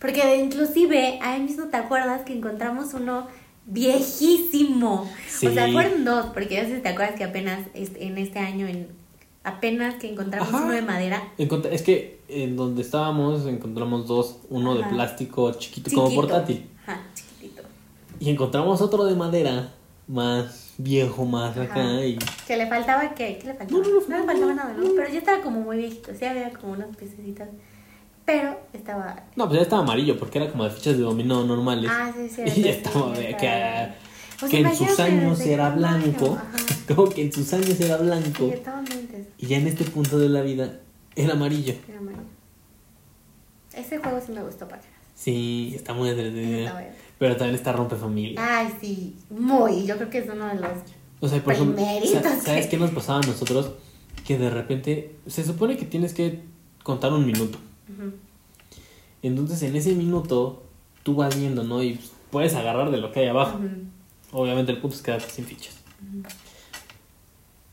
[0.00, 3.26] Porque de- inclusive, ahí mismo te acuerdas que encontramos uno
[3.66, 5.08] viejísimo.
[5.46, 8.38] O sea, fueron dos, porque yo sé si te acuerdas que apenas este- en este
[8.38, 8.88] año, en
[9.44, 10.64] apenas que encontramos Ajá.
[10.64, 11.22] uno de madera.
[11.38, 16.68] Es que en donde estábamos encontramos dos, uno de plástico chiquito, como portátil.
[16.86, 17.62] Ajá, chiquitito.
[18.18, 19.72] Y encontramos otro de madera,
[20.06, 21.62] más viejo, más Ajá.
[21.64, 22.04] acá.
[22.04, 22.18] Y...
[22.46, 23.38] Que le faltaba, ¿qué?
[23.38, 23.80] ¿Qué le faltaba?
[23.80, 24.90] No, no, no, le faltaba nada, ¿no?
[24.94, 27.48] Pero ya estaba como muy viejito, sí había como unas piececitas.
[28.24, 29.24] Pero estaba...
[29.34, 31.90] No, pues ya estaba amarillo porque era como de fichas de dominó normales.
[31.92, 32.42] Ah, sí, sí.
[32.60, 33.88] y ya estaba, sí, que,
[34.38, 36.34] Pues que en sus años era blanco.
[36.34, 36.56] ajá.
[36.94, 38.52] Como que en sus años era blanco.
[39.38, 40.80] Y ya en este punto de la vida
[41.16, 41.74] era amarillo.
[41.88, 42.22] Era amarillo.
[43.74, 44.94] Ese juego sí me gustó para atrás.
[45.14, 46.72] Sí, está muy entretenido.
[47.18, 48.40] Pero también está rompe familia.
[48.42, 49.84] Ay, sí, muy.
[49.86, 50.70] Yo creo que es uno de los.
[51.20, 53.72] O sea, por ejemplo, Primeritos sa- ¿sabes que- qué nos pasaba a nosotros?
[54.26, 56.40] Que de repente se supone que tienes que
[56.82, 57.58] contar un minuto.
[59.22, 60.62] Entonces en ese minuto
[61.02, 61.82] tú vas viendo, ¿no?
[61.82, 62.00] Y
[62.30, 63.60] puedes agarrar de lo que hay abajo.
[64.32, 65.76] Obviamente el punto es quedarte sin fichas.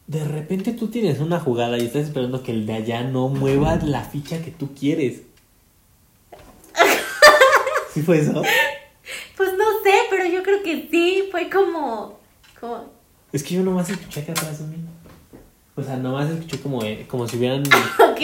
[0.07, 3.75] De repente tú tienes una jugada y estás esperando que el de allá no mueva
[3.75, 5.21] la ficha que tú quieres.
[7.93, 8.41] ¿Sí fue eso?
[9.35, 11.23] Pues no sé, pero yo creo que sí.
[11.31, 12.19] Fue como.
[12.59, 12.85] como
[13.33, 14.83] Es que yo nomás escuché acá atrás de mí.
[15.75, 17.61] O sea, nomás escuché como, eh, como si hubieran...
[18.11, 18.17] ok,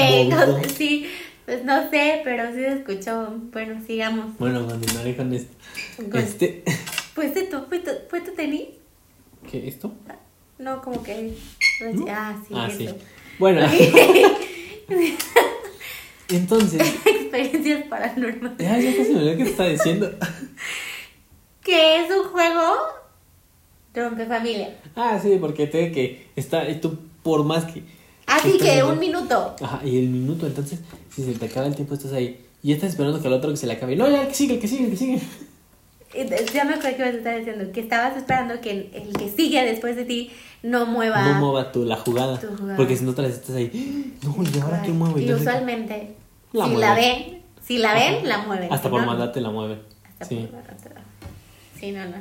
[0.64, 1.06] sé, sí.
[1.46, 3.28] Pues no sé, pero sí se escuchó.
[3.52, 4.38] Bueno, sigamos.
[4.40, 5.54] Bueno, continuaré con esto.
[6.10, 6.64] Con- Este...
[7.14, 7.64] ¿Fuiste tú?
[7.70, 8.70] ¿Fue tu, fue tu tenis?
[9.52, 9.68] ¿Qué?
[9.68, 9.94] ¿Esto?
[10.58, 11.36] No, como que.
[11.92, 12.06] ¿No?
[12.10, 12.78] Ah, sí, ah, eso.
[12.78, 12.90] sí.
[13.40, 13.62] Bueno,
[16.30, 16.82] entonces...
[17.06, 18.58] Experiencias paranormales.
[18.58, 20.12] Ya, ya casi me olvidó que estaba diciendo.
[21.64, 22.74] Que es un juego
[23.94, 24.76] rompe familia.
[24.98, 26.70] Ah, sí, porque te que está...
[26.70, 27.84] y Tú por más que...
[28.26, 29.56] Así estás que un minuto.
[29.62, 30.80] Ajá, y el minuto, entonces,
[31.10, 32.46] si se te acaba el tiempo, estás ahí.
[32.62, 33.96] Y estás esperando que al otro que se le acabe.
[33.96, 35.22] No, ya, el que sigue, el que sigue, el que sigue.
[36.54, 39.96] Ya me acuerdo que me estaba diciendo que estabas esperando que el, que sigue después
[39.96, 41.22] de ti no mueva.
[41.24, 42.40] No mueva tú la jugada.
[42.40, 42.78] Tu jugada.
[42.78, 44.14] Porque si no, otra vez estás ahí.
[44.24, 45.18] No, ¿y ahora qué muevo?
[45.20, 46.16] Y usualmente,
[46.52, 46.80] La si mueven.
[46.90, 48.26] la ven, si la ven, Ajá.
[48.28, 48.72] la mueven.
[48.74, 49.82] Hasta si por no, maldad te la mueven.
[50.20, 50.36] Hasta Sí.
[50.36, 50.74] por maldad.
[51.80, 52.16] Sí, no, no.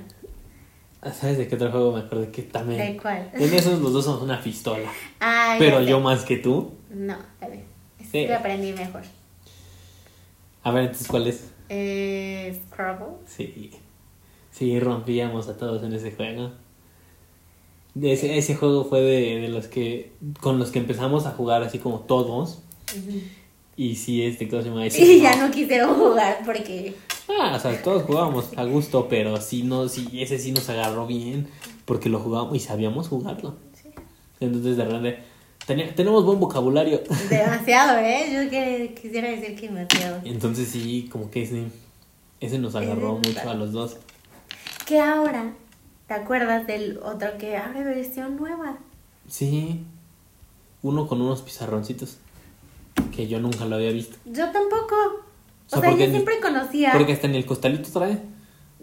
[1.03, 2.31] Ah, ¿Sabes de qué otro juego me acordé?
[2.31, 2.79] Que también.
[2.81, 3.29] ¿De cuál?
[3.35, 4.89] En esos los dos somos una pistola.
[5.21, 6.73] Ay, Pero yo más que tú.
[6.91, 7.65] No, a ver.
[8.11, 8.27] Sí.
[8.31, 9.03] aprendí mejor.
[10.63, 11.51] A ver, entonces, ¿cuál es?
[11.69, 13.07] Eh, Scrabble.
[13.27, 13.71] Sí.
[14.53, 16.53] Sí, rompíamos a todos en ese juego.
[18.01, 20.13] Ese, ese juego fue de, de los que.
[20.41, 22.61] Con los que empezamos a jugar así como todos.
[23.77, 24.87] Y sí, este, ¿cómo se llama?
[24.87, 26.95] Ese Y ya no quisieron jugar porque.
[27.29, 31.07] Ah, o sea, todos jugábamos a gusto, pero sí, no, sí, ese sí nos agarró
[31.07, 31.49] bien.
[31.85, 33.57] Porque lo jugábamos y sabíamos jugarlo.
[33.75, 33.89] Sí.
[34.41, 35.23] Entonces, de repente.
[35.95, 37.03] tenemos buen vocabulario.
[37.31, 38.27] Demasiado, ¿eh?
[38.33, 40.21] Yo que quisiera decir que demasiado.
[40.25, 41.65] Entonces, sí, como que ese,
[42.41, 43.97] ese nos agarró mucho a los dos.
[44.87, 45.53] Que ahora,
[46.09, 48.79] ¿te acuerdas del otro que abre versión nueva?
[49.29, 49.85] Sí.
[50.83, 52.19] Uno con unos pizarroncitos.
[53.15, 54.17] Que yo nunca lo había visto.
[54.25, 54.95] Yo tampoco.
[55.71, 56.93] O O sea, yo siempre conocía.
[56.93, 58.21] Porque hasta en el costalito trae.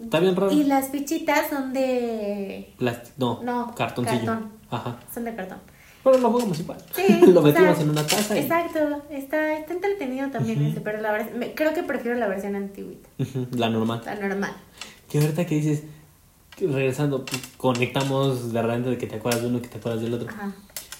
[0.02, 0.50] Está bien raro.
[0.50, 2.72] Y las fichitas son de.
[2.78, 3.14] Plástico.
[3.18, 4.18] No, No, cartoncillo.
[4.26, 4.50] cartón.
[4.70, 4.98] Ajá.
[5.12, 5.58] Son de cartón.
[6.02, 6.82] Pero lo jugamos igual.
[6.94, 7.20] Sí.
[7.26, 8.40] lo metimos en una taza y.
[8.40, 9.02] Exacto.
[9.10, 11.32] Está, está entretenido también ese, pero la verdad.
[11.32, 13.08] me- creo que prefiero la versión antigüita.
[13.18, 14.00] Ujú, La normal.
[14.06, 14.52] La normal.
[15.10, 15.82] Que ahorita que dices,
[16.58, 17.24] regresando,
[17.56, 20.28] conectamos de repente de que te acuerdas de uno que te acuerdas del otro.
[20.28, 20.54] Ajá.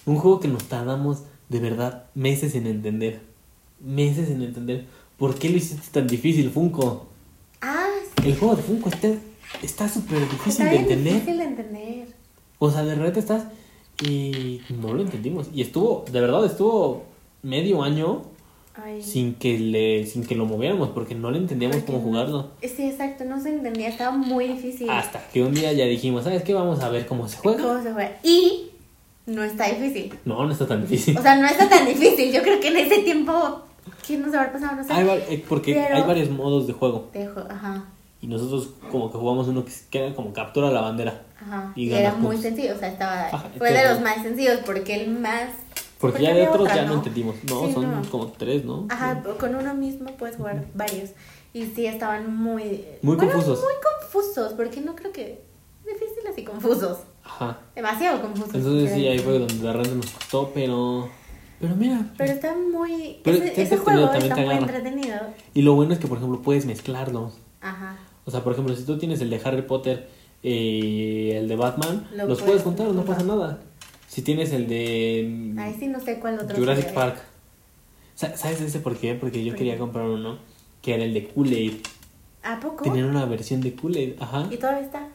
[0.05, 3.21] Un juego que nos tardamos de verdad meses en entender.
[3.79, 4.85] Meses en entender.
[5.17, 7.07] ¿Por qué lo hiciste tan difícil, Funko?
[7.61, 7.87] Ah,
[8.21, 8.29] sí.
[8.29, 9.09] El juego de Funko está
[9.61, 11.13] está súper difícil Está de bien entender.
[11.13, 12.07] difícil de entender.
[12.59, 13.45] O sea, de repente estás
[14.03, 15.47] y no lo entendimos.
[15.53, 17.03] Y estuvo, de verdad, estuvo
[17.43, 18.23] medio año
[18.73, 19.01] Ay.
[19.03, 22.51] sin que le sin que lo moviéramos porque no le entendíamos Porque cómo jugarlo.
[22.61, 24.89] Sí, exacto, no se entendía, estaba muy difícil.
[24.89, 26.53] Hasta que un día ya dijimos, ¿sabes qué?
[26.53, 27.61] Vamos a ver cómo se juega.
[27.63, 28.17] ¿Cómo se juega?
[28.23, 28.69] Y
[29.25, 30.13] no está difícil.
[30.25, 31.17] No, no está tan difícil.
[31.17, 32.31] O sea, no está tan difícil.
[32.31, 33.61] Yo creo que en ese tiempo,
[34.05, 34.75] ¿quién nos habrá pasado?
[34.77, 34.93] No sé.
[34.93, 37.09] Hay eh, porque Pero- hay varios modos de juego.
[37.13, 37.85] Dejo, ajá,
[38.21, 41.23] Y nosotros como que jugamos uno que, era como captura la bandera.
[41.41, 41.73] ajá.
[41.75, 43.27] Y era muy sencillo, o sea, estaba...
[43.27, 45.49] Ajá, fue de los más sencillos porque el más...
[46.01, 47.35] Porque ya de otros otra, ya no entendimos.
[47.47, 48.09] No, Sí, son no.
[48.09, 48.87] como tres, ¿no?
[48.89, 51.11] Ajá, con uno mismo puedes jugar varios.
[51.53, 52.85] Y sí, estaban muy...
[53.01, 53.61] Muy bueno, confusos.
[53.61, 55.41] Muy confusos, porque no creo que...
[55.85, 56.99] Difíciles y confusos.
[57.23, 57.59] Ajá.
[57.75, 58.51] Demasiado confuso.
[58.53, 61.09] Entonces sí, ahí fue donde de repente nos costó, pero...
[61.59, 62.05] Pero mira.
[62.17, 63.19] Pero está muy...
[63.23, 65.15] Pero ese ese juego también está muy entretenido.
[65.53, 67.33] Y lo bueno es que, por ejemplo, puedes mezclarlos.
[67.61, 67.97] Ajá.
[68.25, 70.09] O sea, por ejemplo, si tú tienes el de Harry Potter
[70.41, 73.59] y el de Batman, Lo los puedes puedes juntar, no pasa nada.
[74.11, 76.57] Si tienes el de mm, Ahí sí no sé cuál otro.
[76.57, 76.99] Jurassic sería.
[76.99, 77.21] Park.
[78.15, 79.15] Sa- ¿Sabes ese por qué?
[79.15, 80.37] Porque yo ¿Por quería comprar uno
[80.81, 81.75] que era el de Kool-Aid.
[82.43, 82.83] ¿A poco?
[82.83, 84.47] Tenían una versión de Kool-Aid, ajá.
[84.51, 85.07] ¿Y todavía está?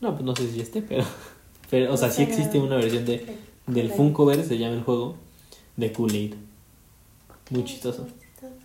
[0.00, 1.04] No, pues no sé si esté, pero...
[1.70, 3.36] pero o sea, sí existe una versión de, De
[3.82, 3.90] del.
[3.92, 5.14] Funkoverse, se llama el juego,
[5.76, 6.34] de Kool-Aid.
[7.50, 8.02] Muy Ok, chistoso.
[8.02, 8.56] muy chistoso.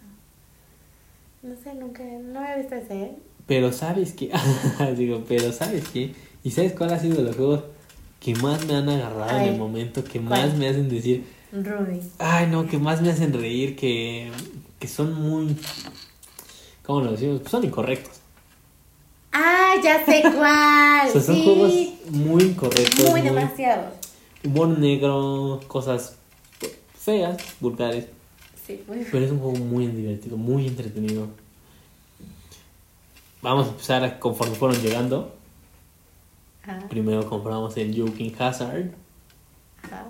[1.43, 3.11] No sé, nunca, no había visto ese, ¿eh?
[3.45, 4.31] Pero sabes que...
[4.97, 6.15] Digo, pero sabes que...
[6.43, 7.63] ¿Y sabes cuál ha sido de los juegos
[8.19, 10.03] que más me han agarrado en el momento?
[10.03, 10.49] Que ¿cuál?
[10.49, 11.25] más me hacen decir...
[11.51, 12.01] Ruby.
[12.19, 14.31] Ay, no, que más me hacen reír, que,
[14.79, 15.55] que son muy...
[16.83, 17.41] ¿Cómo lo decimos?
[17.49, 18.17] Son incorrectos.
[19.31, 21.07] Ah, ya sé cuál.
[21.07, 21.43] O sea, son sí.
[21.43, 21.73] juegos
[22.11, 23.09] muy incorrectos.
[23.09, 23.91] Muy demasiado.
[24.43, 26.15] Humor negro, cosas
[26.97, 28.07] feas, vulgares.
[28.65, 31.27] Sí, muy Pero es un juego muy divertido, muy entretenido.
[33.41, 35.36] Vamos a empezar conforme fueron llegando.
[36.67, 38.91] Ajá, Primero compramos el Joking Hazard.
[39.83, 40.05] ajá.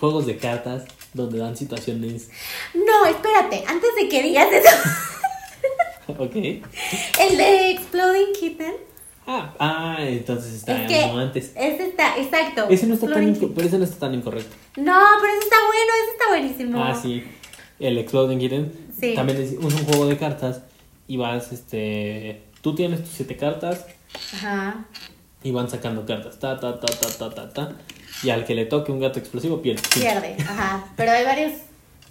[0.00, 2.30] Juegos de cartas donde dan situaciones.
[2.72, 4.76] No, espérate, antes de que digas eso,
[6.22, 6.34] ok.
[6.34, 8.74] el de Exploding Kitten.
[9.26, 11.52] Ah, ah, entonces está Es que no antes.
[11.54, 12.66] ese está, exacto.
[12.70, 14.54] Ese no está tan, Exploding pero ese no está tan incorrecto.
[14.76, 16.82] No, pero ese está bueno, ese está buenísimo.
[16.82, 17.24] Ah, sí.
[17.78, 18.72] El Exploding Kitten.
[18.98, 19.14] Sí.
[19.14, 20.62] También es, es un juego de cartas.
[21.08, 22.42] Y vas, este.
[22.62, 23.84] Tú tienes tus siete cartas.
[24.34, 24.86] Ajá.
[25.44, 26.38] Y van sacando cartas.
[26.40, 27.72] Ta, ta, ta, ta, ta, ta, ta.
[28.24, 29.82] Y al que le toque un gato explosivo pierde.
[29.94, 30.86] Pierde, ajá.
[30.96, 31.52] Pero hay varios.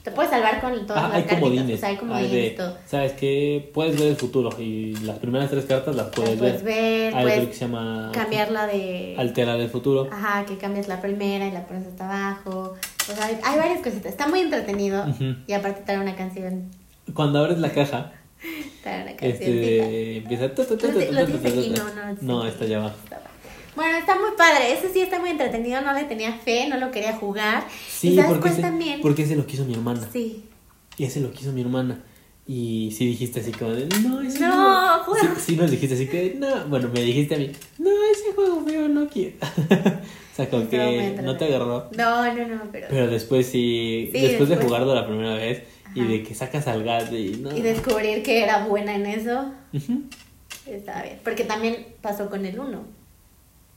[0.03, 1.39] Te puedes salvar con todas Ah, las hay cartitas.
[1.39, 1.77] comodines.
[1.77, 2.77] O sea, hay Hay comodines de- y todo.
[2.86, 3.71] ¿Sabes qué?
[3.73, 4.49] Puedes ver el futuro.
[4.59, 7.59] Y las primeras tres cartas las puedes, Las puedes ver, Hay otro puedes que se
[7.61, 8.11] llama.
[8.13, 9.15] Cambiarla de.
[9.17, 10.09] Alterar el futuro.
[10.11, 12.75] Ajá, que cambias la primera y la pones hasta abajo.
[13.09, 14.07] O sea, hay, hay varias cositas.
[14.11, 15.03] Está muy entretenido.
[15.07, 15.36] Ujú.
[15.47, 16.69] Y aparte trae una canción.
[17.13, 18.11] Cuando abres la caja,
[18.84, 19.45] Trae una cancioncita.
[19.51, 20.17] este.
[20.17, 20.47] Empieza.
[20.47, 22.49] no, no, No, aquí.
[22.49, 22.95] está allá abajo.
[23.76, 24.74] Bueno, está muy padre.
[24.74, 25.82] Ese sí está muy entretenido.
[25.82, 27.65] No le tenía fe, no lo quería jugar.
[27.89, 29.01] Sí, ¿Y sabes porque ese, también?
[29.01, 30.07] porque ese lo quiso mi hermana.
[30.11, 30.43] Sí.
[30.97, 32.03] Y ese lo quiso mi hermana.
[32.45, 35.36] Y sí dijiste así como de, no, ese No, juego".
[35.38, 38.61] Sí, sí nos dijiste así que, no, bueno, me dijiste a mí, no, ese juego
[38.65, 39.38] feo no quiero.
[39.71, 41.89] o sea, como muy que no te agarró.
[41.95, 42.88] No, no, no, pero.
[42.89, 44.65] Pero después sí, Sí, después, de después.
[44.65, 45.63] jugarlo la primera vez
[45.95, 46.09] y Ajá.
[46.09, 47.55] de que sacas al gato y no.
[47.55, 49.51] Y descubrir que era buena en eso.
[49.71, 50.01] Ujú.
[50.65, 51.19] Estaba bien.
[51.24, 52.84] Porque también pasó con el 1.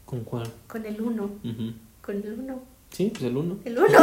[0.07, 0.50] ¿Con cuál?
[0.68, 1.22] Con el 1.
[1.22, 1.72] Ujú.
[2.00, 2.62] Con el 1.
[2.90, 3.59] Sí, pues el uno.
[3.64, 3.86] El 1.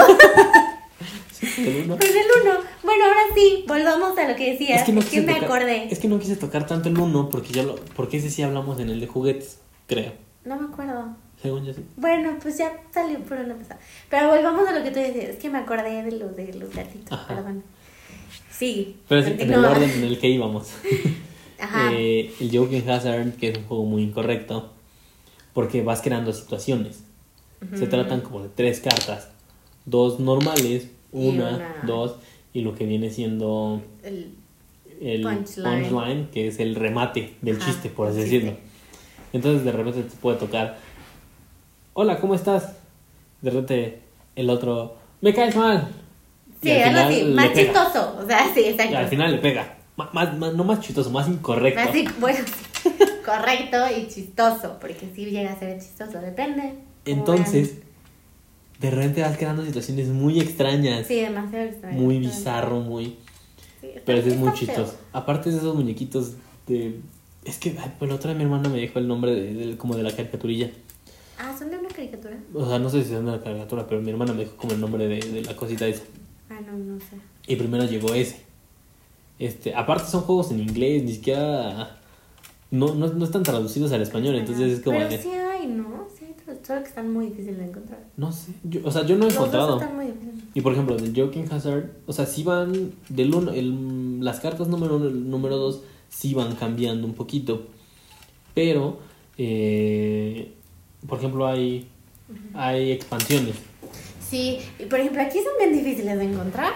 [1.31, 1.97] Sí, el uno.
[1.97, 2.59] Con el 1.
[2.83, 4.81] Bueno, ahora sí, volvamos a lo que decías.
[4.81, 5.87] Es que no Es que quise me tocar, acordé.
[5.91, 8.79] Es que no quise tocar tanto el uno porque ya lo, porque ese sí hablamos
[8.79, 10.13] en el de juguetes, creo.
[10.45, 11.15] No me acuerdo.
[11.41, 11.83] Según yo sí.
[11.97, 13.79] Bueno, pues ya salió por una pasada.
[14.09, 15.25] Pero volvamos a lo que tú decías.
[15.31, 17.27] Es que me acordé de lo de los gatitos, Ajá.
[17.35, 17.63] perdón.
[18.49, 18.97] Sí.
[19.09, 20.69] Pero sí, en el orden en el que íbamos.
[21.59, 21.91] Ajá.
[21.93, 24.71] Eh, el Joking Hazard, que es un juego muy incorrecto,
[25.53, 27.03] porque vas creando situaciones.
[27.73, 27.87] Se Ujú.
[27.87, 29.29] tratan como de tres cartas:
[29.85, 32.15] dos normales, Y una, una- dos,
[32.53, 34.33] y lo que viene siendo El-
[35.01, 35.89] el Punchline.
[35.89, 38.35] punchline, que es el remate del Ajá, chiste, por así chiste.
[38.35, 38.57] decirlo.
[39.31, 40.77] Entonces, de repente te puede tocar:
[41.93, 42.75] Hola, ¿cómo estás?
[43.41, 44.01] De repente,
[44.35, 45.89] el otro: Me caes mal.
[46.61, 47.23] Y Sí, al algo final así.
[47.23, 47.73] le Más pega.
[47.73, 48.17] chistoso.
[48.23, 48.97] O sea, sí, Y exacto.
[48.97, 49.77] al final le pega.
[49.95, 51.79] Ma- Más, más- no más chistoso, más incorrecto.
[52.19, 52.39] Bueno,
[53.23, 56.75] correcto y chistoso, porque sí llega a ser chistoso, depende.
[57.05, 57.77] Entonces,
[58.79, 61.07] de repente vas creando situaciones muy extrañas.
[61.07, 61.97] Sí, demasiado extraño.
[61.99, 63.17] muy bizarro, muy...
[63.81, 64.97] Sí, Pero es muy chistoso.
[65.11, 66.33] Aparte de esos muñequitos
[66.67, 66.99] de...
[67.45, 70.03] Es que, la otra vez mi hermana me dijo el nombre de, de- como de
[70.03, 70.71] la caricaturilla.
[71.37, 72.37] Ah, son de una caricatura.
[72.53, 74.79] O sea, no sé si es una caricatura, pero mi hermana me dijo como el
[74.79, 76.03] nombre de, de la cosita esa.
[76.49, 77.17] Ah, no, no sé.
[77.47, 78.41] Y primero llegó ese.
[79.39, 81.99] Este, aparte son juegos en inglés, ni siquiera...
[82.73, 84.97] No, no, no están traducidos al español, entonces es como...
[84.97, 86.07] Pero de- sí hay, ¿no?
[86.17, 87.99] Sí hay, que están muy difíciles de encontrar.
[88.17, 89.79] No sé, yo- o sea, yo no he Los encontrado.
[89.79, 90.43] están muy difíciles.
[90.55, 94.67] Y por ejemplo, del Joking Hazard, o sea, sí van del uno, el, las cartas
[94.69, 97.67] número uno, el número dos, sí van cambiando un poquito.
[98.55, 98.97] Pero,
[99.37, 100.51] eh,
[101.07, 101.87] por ejemplo, hay,
[102.55, 103.55] hay expansiones.
[104.27, 106.73] Sí, y por ejemplo, aquí son bien difíciles de encontrar.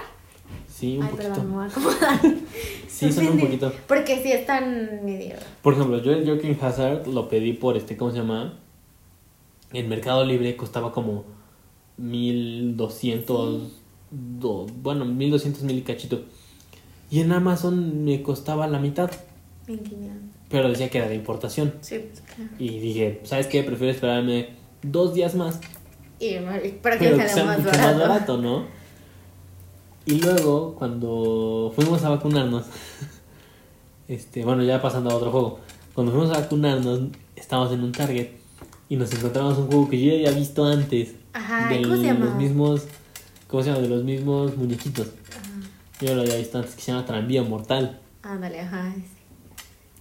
[0.78, 1.30] Sí, un Ay, poquito.
[1.30, 2.20] perdón, me voy a acomodar.
[2.88, 3.72] Sí, son un poquito.
[3.88, 5.36] Porque sí están medio.
[5.62, 8.58] Por ejemplo, yo el Joking Hazard lo pedí por este, ¿cómo se llama?
[9.74, 11.24] En Mercado Libre costaba como
[11.98, 13.72] 1200,
[14.12, 16.22] do- bueno, 1200 mil y cachito.
[17.10, 19.10] Y en Amazon me costaba la mitad.
[19.66, 20.22] bien guiñados.
[20.50, 21.74] Pero decía que era de importación.
[21.82, 22.52] Sí, pues claro.
[22.58, 23.64] Y dije, ¿sabes qué?
[23.64, 24.50] Prefiero esperarme
[24.82, 25.60] dos días más.
[26.20, 26.36] Y,
[26.82, 27.84] para que pero sea que más barato.
[27.84, 28.66] más barato, ¿no?
[30.08, 32.64] Y luego, cuando fuimos a vacunarnos,
[34.08, 35.60] este, bueno, ya pasando a otro juego,
[35.94, 37.02] cuando fuimos a vacunarnos,
[37.36, 38.30] estábamos en un Target
[38.90, 41.14] y nos encontramos un juego que yo ya había visto antes.
[41.34, 42.26] Ajá, de ¿cómo se llama?
[42.26, 42.84] los mismos,
[43.48, 43.82] ¿cómo se llama?
[43.82, 45.08] De los mismos muñequitos.
[45.08, 46.06] Ajá.
[46.06, 48.00] Yo lo había visto antes, que se llama Tranvía Mortal.
[48.24, 48.94] Ándale, ajá.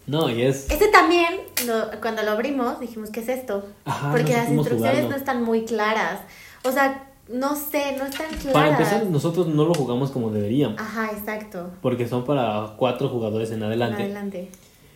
[0.06, 0.70] No, y es...
[0.70, 1.34] Este también,
[1.66, 3.66] lo- cuando lo abrimos, dijimos, ¿qué es esto?
[3.84, 5.10] Ajá, Porque no las instrucciones jugarlo.
[5.10, 6.20] no están muy claras.
[6.62, 8.52] O sea, no sé, no están claras.
[8.52, 11.70] Para empezar, nosotros no lo jugamos como deberíamos, Ajá, exacto.
[11.82, 14.02] porque son para cuatro jugadores en adelante.
[14.02, 14.48] Adelante.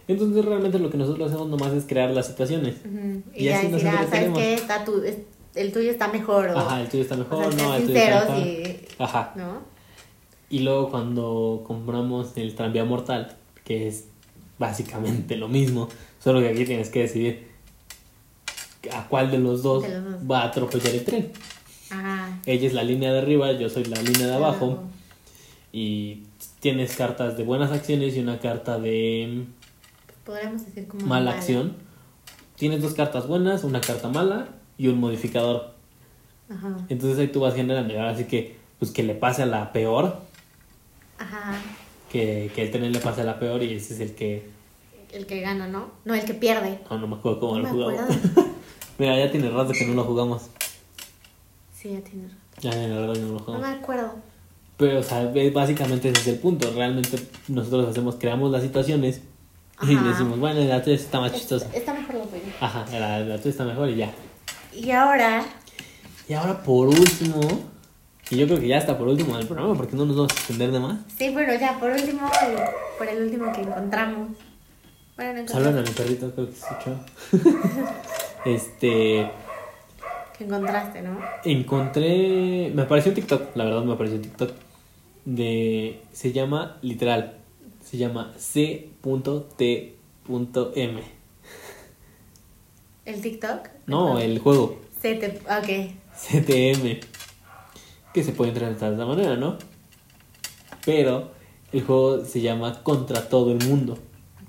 [0.08, 2.76] Entonces realmente lo que nosotros hacemos nomás es crear las situaciones.
[2.84, 3.22] Ujú.
[3.34, 4.54] Y, Y así decir, ah, ¿sabes qué?
[4.54, 5.18] Está tu, es-
[5.54, 6.48] el tuyo está mejor.
[6.48, 8.46] O, Ajá, el tuyo está o mejor, sea, no, el tuyo está mejor.
[8.46, 8.76] y...
[8.98, 9.32] Ajá.
[9.36, 9.58] ¿No?
[10.48, 14.04] Y luego cuando compramos el tranvía mortal, que es
[14.58, 17.48] básicamente lo mismo, solo que aquí tienes que decidir
[18.92, 20.30] a cuál de los dos, De los dos.
[20.30, 21.32] va a atropellar el tren.
[21.90, 22.38] Ajá.
[22.46, 24.84] Ella es la línea de arriba, yo soy la línea de abajo.
[25.72, 26.24] Y
[26.60, 29.44] tienes cartas de buenas acciones y una carta de
[30.24, 31.06] Podríamos decir como...
[31.06, 31.76] mala acción.
[32.56, 35.74] Tienes dos cartas buenas, una carta mala y un modificador.
[36.50, 36.76] Ajá.
[36.88, 37.92] Entonces ahí tú vas generando.
[37.94, 40.20] Y ahora sí que, pues que le pase a la peor,
[41.18, 41.54] Ajá.
[42.10, 44.48] que, que el tren le pase a la peor y ese es el que.
[45.12, 45.90] El que gana, ¿no?
[46.04, 46.78] No, el que pierde.
[46.90, 48.16] No, no me acuerdo cómo No lo jugamos.
[48.98, 50.50] Mira, ya tiene rato que no lo jugamos.
[51.80, 52.38] Sí, ya tienes razón.
[52.60, 53.68] Ya tiene rato que no lo No jugamos.
[53.68, 54.14] me acuerdo.
[54.76, 56.70] Pero, o sea, básicamente ese es el punto.
[56.74, 57.18] Realmente
[57.48, 59.20] nosotros hacemos, creamos las situaciones
[59.82, 61.66] y decimos, bueno, la tuya está más chistosa.
[61.70, 62.42] Es- Está mejor tuyo.
[62.60, 64.10] Ajá, la, la está mejor y ya.
[64.74, 65.42] Y ahora,
[66.28, 67.40] Y ahora por último,
[68.30, 70.34] y yo creo que ya está por último del programa porque no nos vamos a
[70.34, 70.98] extender de más.
[71.18, 72.58] sí, bueno, ya por último, el-
[72.98, 74.28] por el último que encontramos.
[75.16, 76.96] Bueno, no Saludan a mi perrito, creo que se escuchó.
[78.44, 79.30] este,
[80.40, 81.18] Que encontraste, ¿no?
[81.44, 84.52] encontré, me apareció un TikTok, la verdad me apareció un TikTok,
[85.26, 87.36] de, se llama, literal,
[87.84, 88.80] se llama C.T.M.
[93.04, 93.68] ¿El TikTok?
[93.86, 95.42] No, el juego, te...
[95.44, 95.92] Ok.
[96.16, 97.00] CTM,
[98.14, 99.58] que se puede interpretar de esta manera, ¿no?
[100.86, 101.32] Pero
[101.70, 103.98] el juego se llama Contra todo el mundo.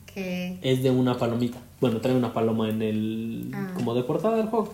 [0.05, 0.57] Que...
[0.61, 1.57] es de una palomita.
[1.81, 3.51] Bueno, trae una paloma en el.
[3.53, 3.73] Ah.
[3.75, 4.73] como de portada del juego.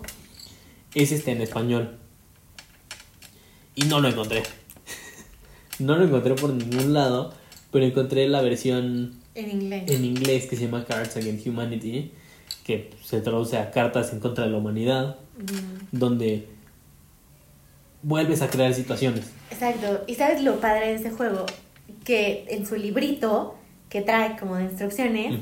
[0.94, 1.98] Es este en español.
[3.76, 4.44] Y no lo encontré.
[5.80, 7.34] no lo encontré por ningún lado.
[7.72, 9.84] Pero encontré la versión En inglés.
[9.92, 12.12] en inglés que se llama Cards Against Humanity.
[12.64, 15.18] Que se traduce a cartas en contra de la humanidad.
[15.38, 16.48] Mm, Donde
[18.02, 19.32] vuelves a crear situaciones.
[19.52, 20.04] Exacto.
[20.08, 21.46] ¿Y sabes lo padre de ese juego?
[22.04, 23.56] Que en su librito,
[23.90, 25.40] que trae como de instrucciones,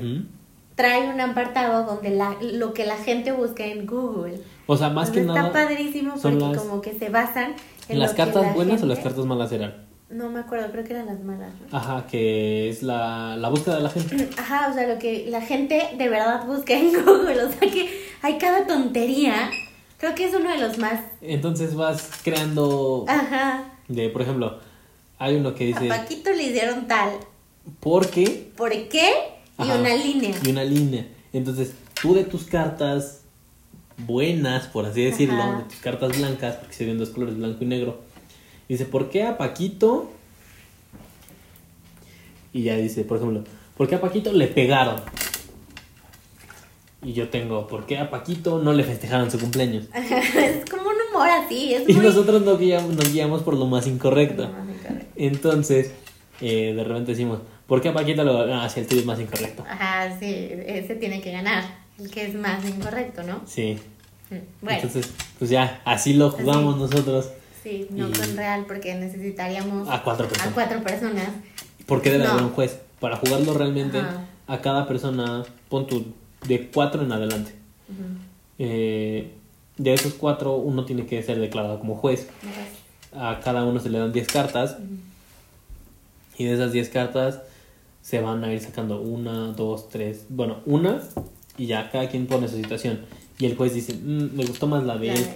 [0.74, 4.40] trae un apartado donde la, lo que la gente busca en Google.
[4.66, 5.46] O sea, más que nada.
[5.46, 7.54] Está padrísimo porque las- como que se basan
[7.88, 9.86] en ¿Las lo que cartas la buenas o las cartas malas eran?
[10.08, 11.50] No me acuerdo, creo que eran las malas.
[11.70, 11.76] ¿no?
[11.76, 14.28] Ajá, que es la, la búsqueda de la gente.
[14.38, 18.04] Ajá, o sea, lo que la gente de verdad busca en Google, o sea que
[18.22, 19.50] hay cada tontería.
[19.98, 21.00] Creo que es uno de los más...
[21.22, 23.64] Entonces vas creando Ajá.
[23.88, 24.58] de, por ejemplo,
[25.18, 27.10] hay uno que A dice Paquito le hicieron tal.
[27.80, 28.52] ¿por qué?
[28.56, 29.10] ¿Por qué?
[29.58, 30.34] Y Ajá, una línea.
[30.44, 31.06] Y una línea.
[31.32, 33.22] Entonces, tú de tus cartas
[33.98, 35.58] buenas, por así decirlo, Ajá.
[35.58, 38.00] de tus cartas blancas, porque se ven dos colores, blanco y negro.
[38.68, 40.10] Dice, ¿por qué a Paquito?
[42.52, 43.44] Y ya dice, por ejemplo,
[43.76, 45.00] ¿por qué a Paquito le pegaron?
[47.02, 49.84] Y yo tengo, ¿por qué a Paquito no le festejaron su cumpleaños?
[49.94, 52.04] es como un humor así, es Y muy...
[52.06, 54.50] nosotros nos guiamos, nos guiamos por lo más incorrecto.
[55.14, 55.92] Entonces,
[56.40, 58.52] eh, de repente decimos, ¿por qué a Paquito lo.?
[58.52, 59.64] Ah, sí, el tuyo es más incorrecto.
[59.68, 61.64] Ajá, sí, ese tiene que ganar,
[62.12, 63.42] que es más incorrecto, ¿no?
[63.46, 63.78] Sí.
[64.30, 67.30] Mm, Bueno, Entonces, pues ya, así lo jugamos nosotros.
[67.62, 70.54] sí, no y- con real porque necesitaríamos A cuatro a personas.
[70.54, 71.28] cuatro personas.
[71.86, 72.30] Porque debe No.
[72.32, 72.78] haber un juez.
[73.00, 74.24] Para jugarlo realmente, Ajá.
[74.46, 76.06] a cada persona, pon tú
[76.46, 77.52] de cuatro en adelante.
[78.58, 79.32] Eh,
[79.76, 82.28] de esos cuatro, uno tiene que ser declarado como juez.
[83.14, 84.76] A cada uno se le dan 10 cartas.
[86.38, 87.40] Y de esas 10 cartas
[88.02, 90.24] se van a ir sacando una, dos, tres.
[90.28, 91.00] Bueno, una.
[91.56, 93.00] Y ya cada quien pone su situación.
[93.38, 95.26] Y el juez dice, "Mm, me gustó más la de él.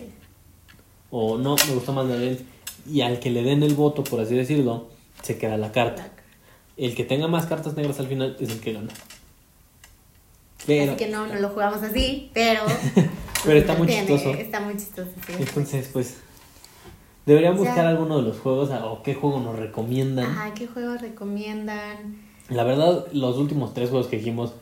[1.10, 2.46] O no, me gustó más la de él.
[2.90, 4.88] Y al que le den el voto, por así decirlo,
[5.22, 6.10] se queda la carta.
[6.76, 8.88] El que tenga más cartas negras al final es el que gana.
[10.66, 12.62] Pero, Así que no, no lo jugamos así, pero...
[13.44, 14.34] Pero está muy chistoso.
[14.34, 15.32] Está muy chistoso, sí.
[15.38, 16.18] entonces, pues,
[17.24, 20.26] deberían buscar alguno de los juegos o qué juego nos recomiendan.
[20.26, 22.20] Ajá, ¿qué juegos recomiendan?
[22.50, 24.52] La verdad, los últimos tres juegos que dijimos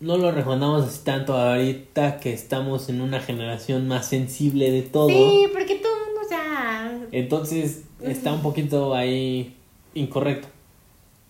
[0.00, 5.08] no lo recomendamos así tanto ahorita que estamos en una generación más sensible de todo.
[5.08, 7.00] Sí, porque todo el mundo ya.
[7.12, 9.56] Entonces está un poquito ahí
[9.94, 10.48] incorrecto.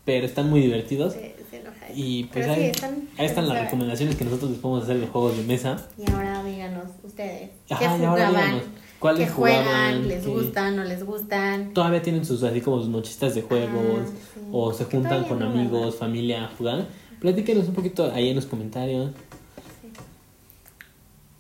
[0.05, 1.15] Pero están muy divertidos.
[1.15, 1.35] Se.
[1.95, 5.07] Y pues sí, ahí, están- ahí están las recomendaciones que nosotros les podemos hacer de
[5.07, 5.89] juegos de mesa.
[5.97, 7.51] Y ahora díganos ustedes.
[7.67, 8.35] ¿Qué Ajá, y ahora jugaban?
[8.35, 8.63] díganos,
[8.99, 9.65] ¿cuáles ¿Qué juegan?
[9.65, 10.09] jugaban?
[10.09, 10.77] ¿Les ¿Qué- gustan?
[10.77, 11.73] ¿No les gustan?
[11.73, 14.01] Todavía tienen sus así como sus nochitas de juegos.
[14.05, 14.41] Ah, sí.
[14.53, 16.87] O se Que juntan con amigos, familia a jugar.
[17.21, 19.13] Platíquenos un poquito ahí en los comentarios.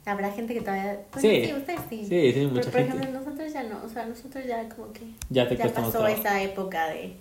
[0.05, 1.01] Habrá gente que todavía.
[1.11, 1.45] Pues, Sí.
[1.47, 2.07] sí, ustedes sí.
[2.09, 2.97] Sí, sí, mucha Pero por gente.
[2.99, 3.83] ejemplo, nosotros ya no.
[3.85, 5.01] O sea, nosotros ya como que.
[5.31, 7.17] Ya te más pasó esa época de.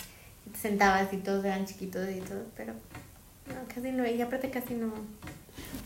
[0.52, 2.44] Te sentabas y todos eran chiquitos y todo.
[2.56, 2.74] Pero.
[2.74, 4.08] No, casi no.
[4.08, 4.94] Y aparte casi no.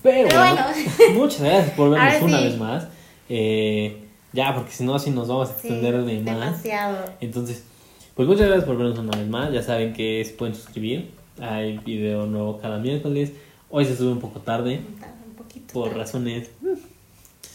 [0.04, 0.62] Pero, Pero bueno,
[0.98, 1.14] bueno.
[1.22, 2.44] muchas gracias por vernos una sí.
[2.44, 2.88] vez más.
[3.30, 4.04] Eh,
[4.34, 6.26] ya, porque si no, así nos vamos a Sí, extender de más.
[6.26, 7.06] demasiado.
[7.22, 7.64] Entonces,
[8.14, 9.54] pues muchas gracias por vernos una vez más.
[9.54, 11.12] Ya saben que se pueden suscribir.
[11.42, 13.32] Hay video nuevo cada miércoles.
[13.70, 14.82] Hoy se sube un poco tarde
[15.28, 16.00] Un poquito por tarde.
[16.00, 16.50] razones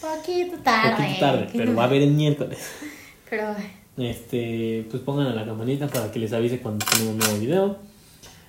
[0.01, 0.97] Poquito un tarde.
[1.05, 2.59] poquito tarde, pero va a haber el miércoles.
[3.31, 3.55] Pero.
[3.97, 7.77] Este, pues pongan a la campanita para que les avise cuando tenemos un nuevo video.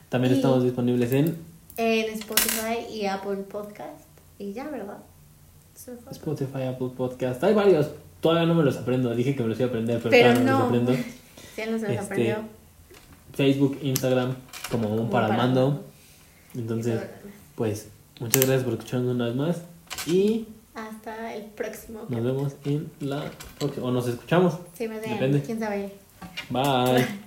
[0.09, 1.37] También Y- estamos disponibles en
[1.77, 4.01] En Spotify y Apple Podcast.
[4.37, 4.97] Y ya, ¿verdad?
[6.11, 7.43] Spotify, Apple Podcast.
[7.43, 7.89] Hay varios.
[8.21, 9.13] Todavía no me los aprendo.
[9.15, 11.03] Dije que me los iba a aprender, pero, Pero todavía no, me los aprendo.
[11.55, 12.35] Se los Este, aprendió.
[13.35, 14.35] Facebook, Instagram,
[14.71, 15.83] como un para el mando.
[16.55, 17.01] Entonces,
[17.55, 19.61] pues, muchas gracias por escucharnos una vez más.
[20.07, 22.05] Y Hasta el próximo.
[22.09, 23.87] nos vemos en la próxima.
[23.87, 24.55] O nos escuchamos.
[24.73, 25.01] Sí, bien.
[25.01, 25.41] Depende.
[25.41, 25.91] ¿Quién sabe?
[26.49, 27.05] Bye.